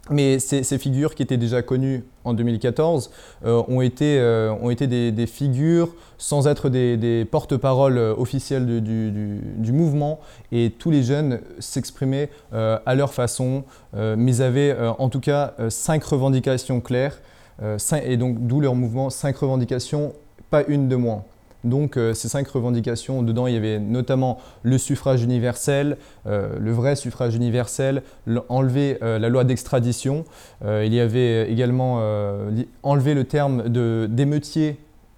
[0.10, 3.10] mais ces, figures qui étaient déjà connues en 2014
[3.46, 10.20] euh, ont été, euh, des, figures sans être des, porte-paroles officiels du, mouvement
[10.52, 13.64] et tous les jeunes s'exprimaient euh, à leur façon,
[13.96, 17.22] mais avaient en tout cas cinq revendications claires
[18.04, 20.14] et donc d'où leur mouvement, cinq revendications,
[20.50, 21.24] pas une de moins.
[21.64, 25.98] Donc euh, ces cinq revendications, dedans il y avait notamment le suffrage universel,
[26.28, 28.04] euh, le vrai suffrage universel,
[28.50, 30.26] enlever euh, la loi d'extradition,
[30.66, 32.02] il y avait également
[32.84, 33.70] enlever le terme
[34.08, 34.78] d'émeutier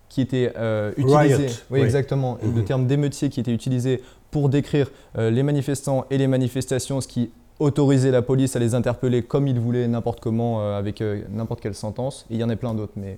[0.09, 0.53] qui était
[0.97, 6.27] utilisé, oui, exactement, le terme d'émeutier qui était utilisé pour décrire les manifestants et les
[6.27, 11.03] manifestations, ce qui autorisait la police à les interpeller comme ils voulaient, n'importe comment, avec
[11.29, 12.25] n'importe quelle sentence.
[12.29, 13.17] Et il y en a plein d'autres, mais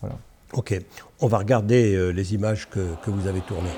[0.00, 0.16] voilà.
[0.52, 0.78] Ok,
[1.20, 3.68] on va regarder euh, les images que, que vous avez tournées.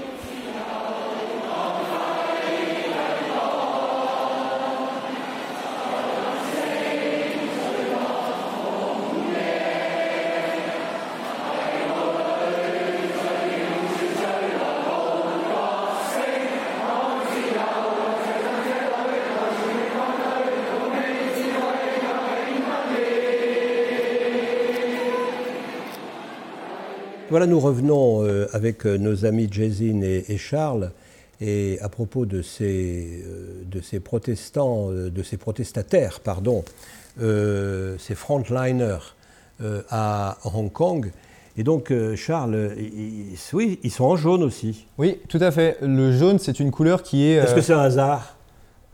[27.31, 30.93] Voilà, nous revenons euh, avec euh, nos amis Jason et, Charles.
[31.43, 36.65] Et à propos de ces, euh, de ces protestants, de ces protestataires, pardon,
[37.19, 39.15] ces frontliners
[39.91, 41.11] à Hong Kong,
[41.57, 42.71] et donc, Charles,
[43.53, 44.87] oui, ils sont en jaune aussi.
[44.97, 45.77] Oui, tout à fait.
[45.83, 47.35] Le jaune, c'est une couleur qui est.
[47.35, 48.37] Est-ce que c'est un hasard?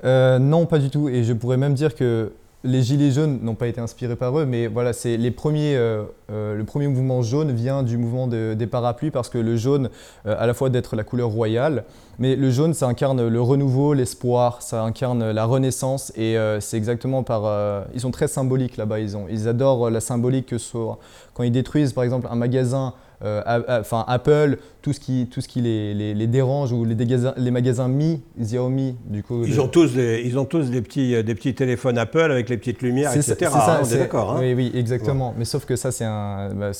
[0.03, 1.09] Non, pas du tout.
[1.09, 2.33] Et je pourrais même dire que
[2.65, 5.77] les gilets jaunes n'ont pas été inspirés par eux, mais voilà, c'est les premiers.
[5.77, 9.91] Euh, euh, le premier mouvement jaune vient du mouvement des parapluies parce que le jaune,
[10.27, 11.85] euh, à la fois d'être la couleur royale,
[12.19, 17.23] mais le jaune, ça incarne le renouveau, l'espoir, ça incarne la renaissance, et c'est exactement
[17.23, 17.87] par.
[17.93, 19.01] ils sont très symboliques là-bas.
[19.01, 20.99] Ils ont, ils adorent la symbolique que soit
[21.35, 25.63] quand ils détruisent par exemple un magasin enfin Apple, tout ce qui, tout ce qui
[25.63, 29.43] les, les, dérange ou les, les magasins Mi, Xiaomi, du coup.
[29.47, 32.59] Ils, ont, tous des, ils ont tous des petits, des petits téléphones Apple avec les
[32.59, 33.35] petites lumières, etc.
[33.39, 34.33] C'est ça, on est, d'accord.
[34.33, 35.35] Hein oui, oui, exactement.
[35.39, 36.51] Mais sauf que ça, c'est un.
[36.55, 36.73] Bah,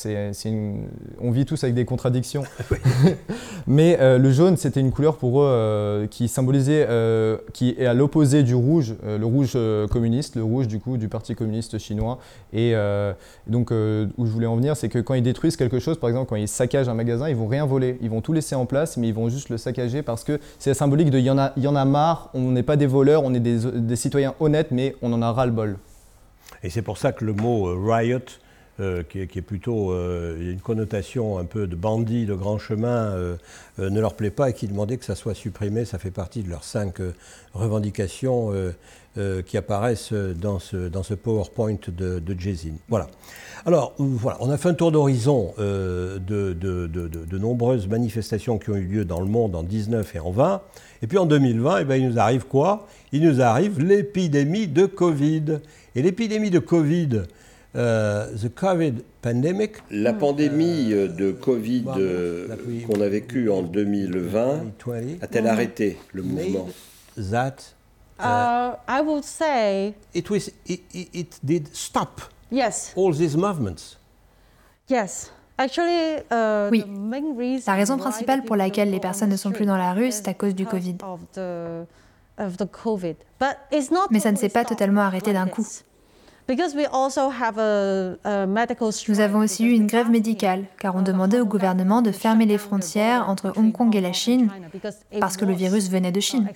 [0.45, 0.85] une,
[1.19, 2.45] on vit tous avec des contradictions.
[3.67, 7.87] Mais euh, le jaune, c'était une couleur pour eux euh, qui symbolisait, euh, qui est
[7.87, 9.57] à l'opposé du rouge, le rouge
[9.91, 12.19] communiste, le rouge du coup du Parti communiste chinois.
[12.53, 12.75] Et
[13.47, 16.29] donc, où je voulais en venir, c'est que quand ils détruisent quelque chose, par exemple,
[16.29, 18.97] quand ils saccagent un magasin, ils vont rien voler ils vont tout laisser en place,
[18.97, 21.39] mais ils vont juste le saccager parce que c'est la symbolique de il y, en
[21.39, 25.13] a, a marre, on n'est pas des voleurs, on est des, citoyens honnêtes, mais on
[25.13, 25.79] en a ras-le-bol.
[26.63, 28.21] Et c'est pour ça que le mot euh, riot,
[28.81, 33.15] euh, qui, est, plutôt euh, une connotation un peu de bandit, de grand chemin,
[33.79, 35.85] ne leur plaît pas et qui demandaient que ça soit supprimé.
[35.85, 36.97] Ça fait partie de leurs cinq
[37.53, 38.53] revendications
[39.47, 42.37] qui apparaissent dans ce, dans ce PowerPoint de, de.
[42.89, 43.09] Voilà.
[43.67, 48.85] Alors, voilà, on a fait un tour d'horizon euh, de, nombreuses manifestations qui ont eu
[48.85, 50.61] lieu dans le monde en 19 et en 20.
[51.01, 52.87] Et puis en 2020, eh bien, il nous arrive quoi?
[53.13, 55.61] Il nous arrive l'épidémie de Covid.
[55.97, 57.23] Et l'épidémie de Covid,
[59.91, 61.85] la pandémie de Covid
[62.87, 64.65] qu'on a vécue en 2020
[65.23, 66.69] a-t-elle arrêté le mouvement?
[67.17, 67.75] that
[68.19, 72.21] uh, I would say it was it, it did stop
[72.51, 73.97] yes all these movements.
[74.89, 75.31] Yes.
[75.57, 76.85] Actually, uh, oui.
[77.67, 80.35] La raison principale pour laquelle les personnes ne sont plus dans la rue, c'est à
[80.35, 80.97] cause du Covid.
[84.11, 85.67] Mais ça ne s'est pas totalement arrêté d'un coup.
[89.09, 92.59] Nous avons aussi eu une grève médicale, car on demandait au gouvernement de fermer les
[92.59, 94.51] frontières entre Hong Kong et la Chine,
[95.21, 96.47] parce que le virus venait de Chine.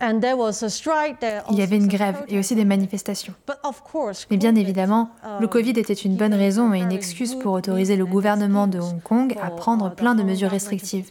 [0.00, 3.34] Il y avait une grève et aussi des manifestations.
[4.30, 8.06] Mais bien évidemment, le Covid était une bonne raison et une excuse pour autoriser le
[8.06, 11.10] gouvernement de Hong Kong à prendre plein de mesures restrictives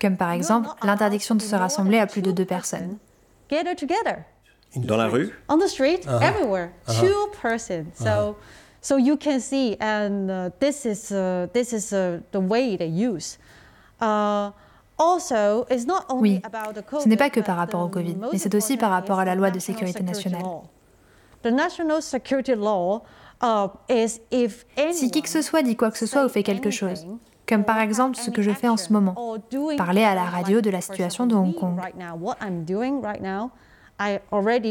[0.00, 2.98] comme par exemple l'interdiction de se rassembler à plus de deux personnes.
[4.76, 5.34] Dans la rue?
[5.48, 6.22] On the street, uh -huh.
[6.22, 6.70] everywhere.
[6.88, 7.00] Uh -huh.
[7.00, 7.86] Two persons.
[8.00, 8.06] Uh -huh.
[8.06, 8.36] So,
[8.80, 13.08] so you can see, and uh, this is uh, this is uh, the way they
[13.08, 13.38] use.
[14.00, 14.50] Uh,
[14.96, 17.88] also, it's not only oui, about the COVID, ce n'est pas que par rapport au
[17.88, 20.42] Covid, mais c'est aussi par rapport à la loi de sécurité nationale.
[21.42, 23.02] The national security law
[23.88, 26.70] is if si qui que ce soit dit quoi que ce soit ou fait quelque
[26.70, 27.06] chose,
[27.50, 29.14] comme par exemple ce que je fais en ce moment,
[29.76, 31.80] parler à la radio de la situation de Hong Kong.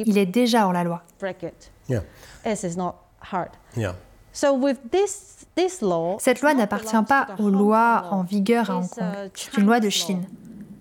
[0.05, 1.03] Il est déjà hors la loi.
[6.19, 9.31] Cette loi n'appartient pas aux lois en vigueur à Hong Kong.
[9.33, 10.25] C'est une loi de Chine.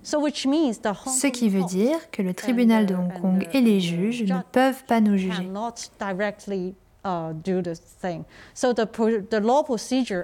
[0.04, 4.84] Ce qui veut dire que le tribunal de Hong Kong et les juges ne peuvent
[4.84, 5.50] pas nous juger.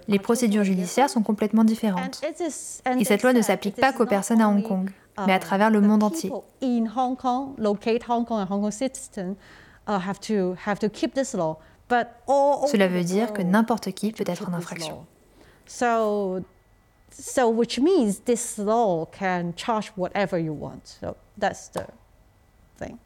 [0.08, 2.20] Les procédures judiciaires sont complètement différentes.
[2.98, 4.90] Et cette loi ne s'applique pas qu'aux personnes à Hong Kong,
[5.26, 6.30] mais à travers le monde entier.
[11.88, 15.06] Cela veut dire que n'importe qui peut être en infraction.
[15.66, 16.40] So,
[17.10, 20.82] so which means this law can charge whatever you want.
[20.84, 21.86] So that's the
[22.78, 22.98] thing.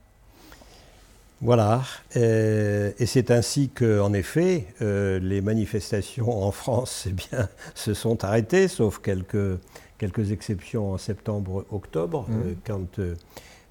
[1.41, 1.85] Voilà,
[2.17, 7.95] euh, et c'est ainsi que, en effet, euh, les manifestations en France eh bien, se
[7.95, 9.59] sont arrêtées, sauf quelques,
[9.99, 12.35] quelques exceptions en septembre-octobre, mmh.
[12.35, 13.01] euh, quand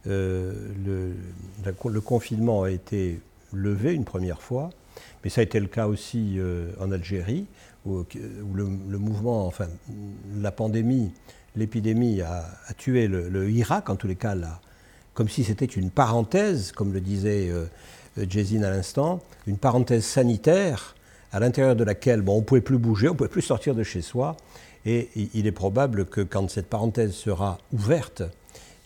[0.05, 1.13] le,
[1.65, 3.19] le, confinement a été
[3.51, 4.69] levé une première fois.
[5.23, 6.39] Mais ça a été le cas aussi
[6.79, 7.47] en Algérie,
[7.85, 8.05] où,
[8.53, 9.67] le, mouvement, enfin,
[10.39, 11.11] la pandémie,
[11.57, 14.61] l'épidémie a, a, tué le, le, Irak, en tous les cas, là
[15.17, 17.65] comme si c'était une parenthèse, comme le disait euh,
[18.19, 20.95] euh à l'instant, une parenthèse sanitaire
[21.31, 23.73] à l'intérieur de laquelle bon, on ne pouvait plus bouger, on ne pouvait plus sortir
[23.73, 24.37] de chez soi.
[24.85, 28.21] Et il est probable que quand cette parenthèse sera ouverte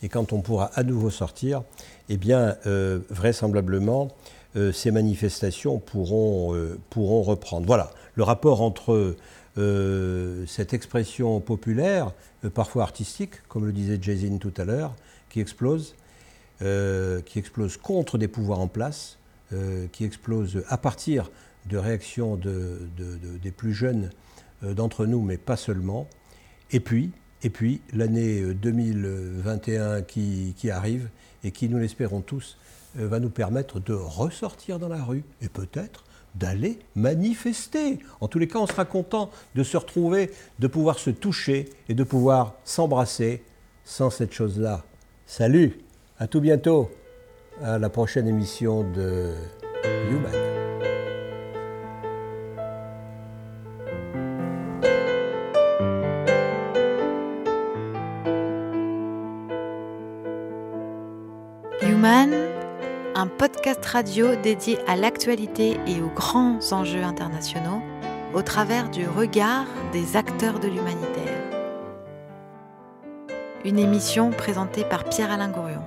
[0.02, 1.64] et quand on pourra à nouveau sortir,
[2.08, 4.08] eh bien, euh, vraisemblablement,
[4.56, 6.56] euh, ces manifestations pourront,
[6.88, 7.66] pourront reprendre.
[7.66, 9.16] Voilà, le rapport entre
[10.46, 12.12] cette expression populaire,
[12.54, 14.94] parfois artistique, comme le disait Jason tout à l'heure,
[15.28, 15.94] qui explose,
[16.62, 19.18] qui explose contre des pouvoirs en place,
[19.52, 21.30] euh, qui explose à partir
[21.68, 24.10] de réactions des plus jeunes
[24.64, 26.08] euh, d'entre nous, mais pas seulement.
[26.70, 27.10] Et puis,
[27.42, 31.10] et puis l'année 2021 qui, qui, arrive
[31.44, 32.56] et qui, nous l'espérons tous,
[32.94, 36.04] va nous permettre de ressortir dans la rue et peut-être
[36.34, 37.98] d'aller manifester.
[38.20, 41.94] En tous les cas, on sera content de se retrouver, de pouvoir se toucher et
[41.94, 43.42] de pouvoir s'embrasser
[43.84, 44.84] sans cette chose-là.
[45.26, 45.81] Salut
[46.22, 46.88] à tout bientôt,
[47.64, 49.32] à la prochaine émission de
[50.08, 50.32] Human.
[61.82, 62.32] Human,
[63.16, 67.82] un podcast radio dédié à l'actualité et aux grands enjeux internationaux
[68.32, 71.42] au travers du regard des acteurs de l'humanitaire.
[73.64, 75.82] Une émission présentée par Pierre-Alain Gourion.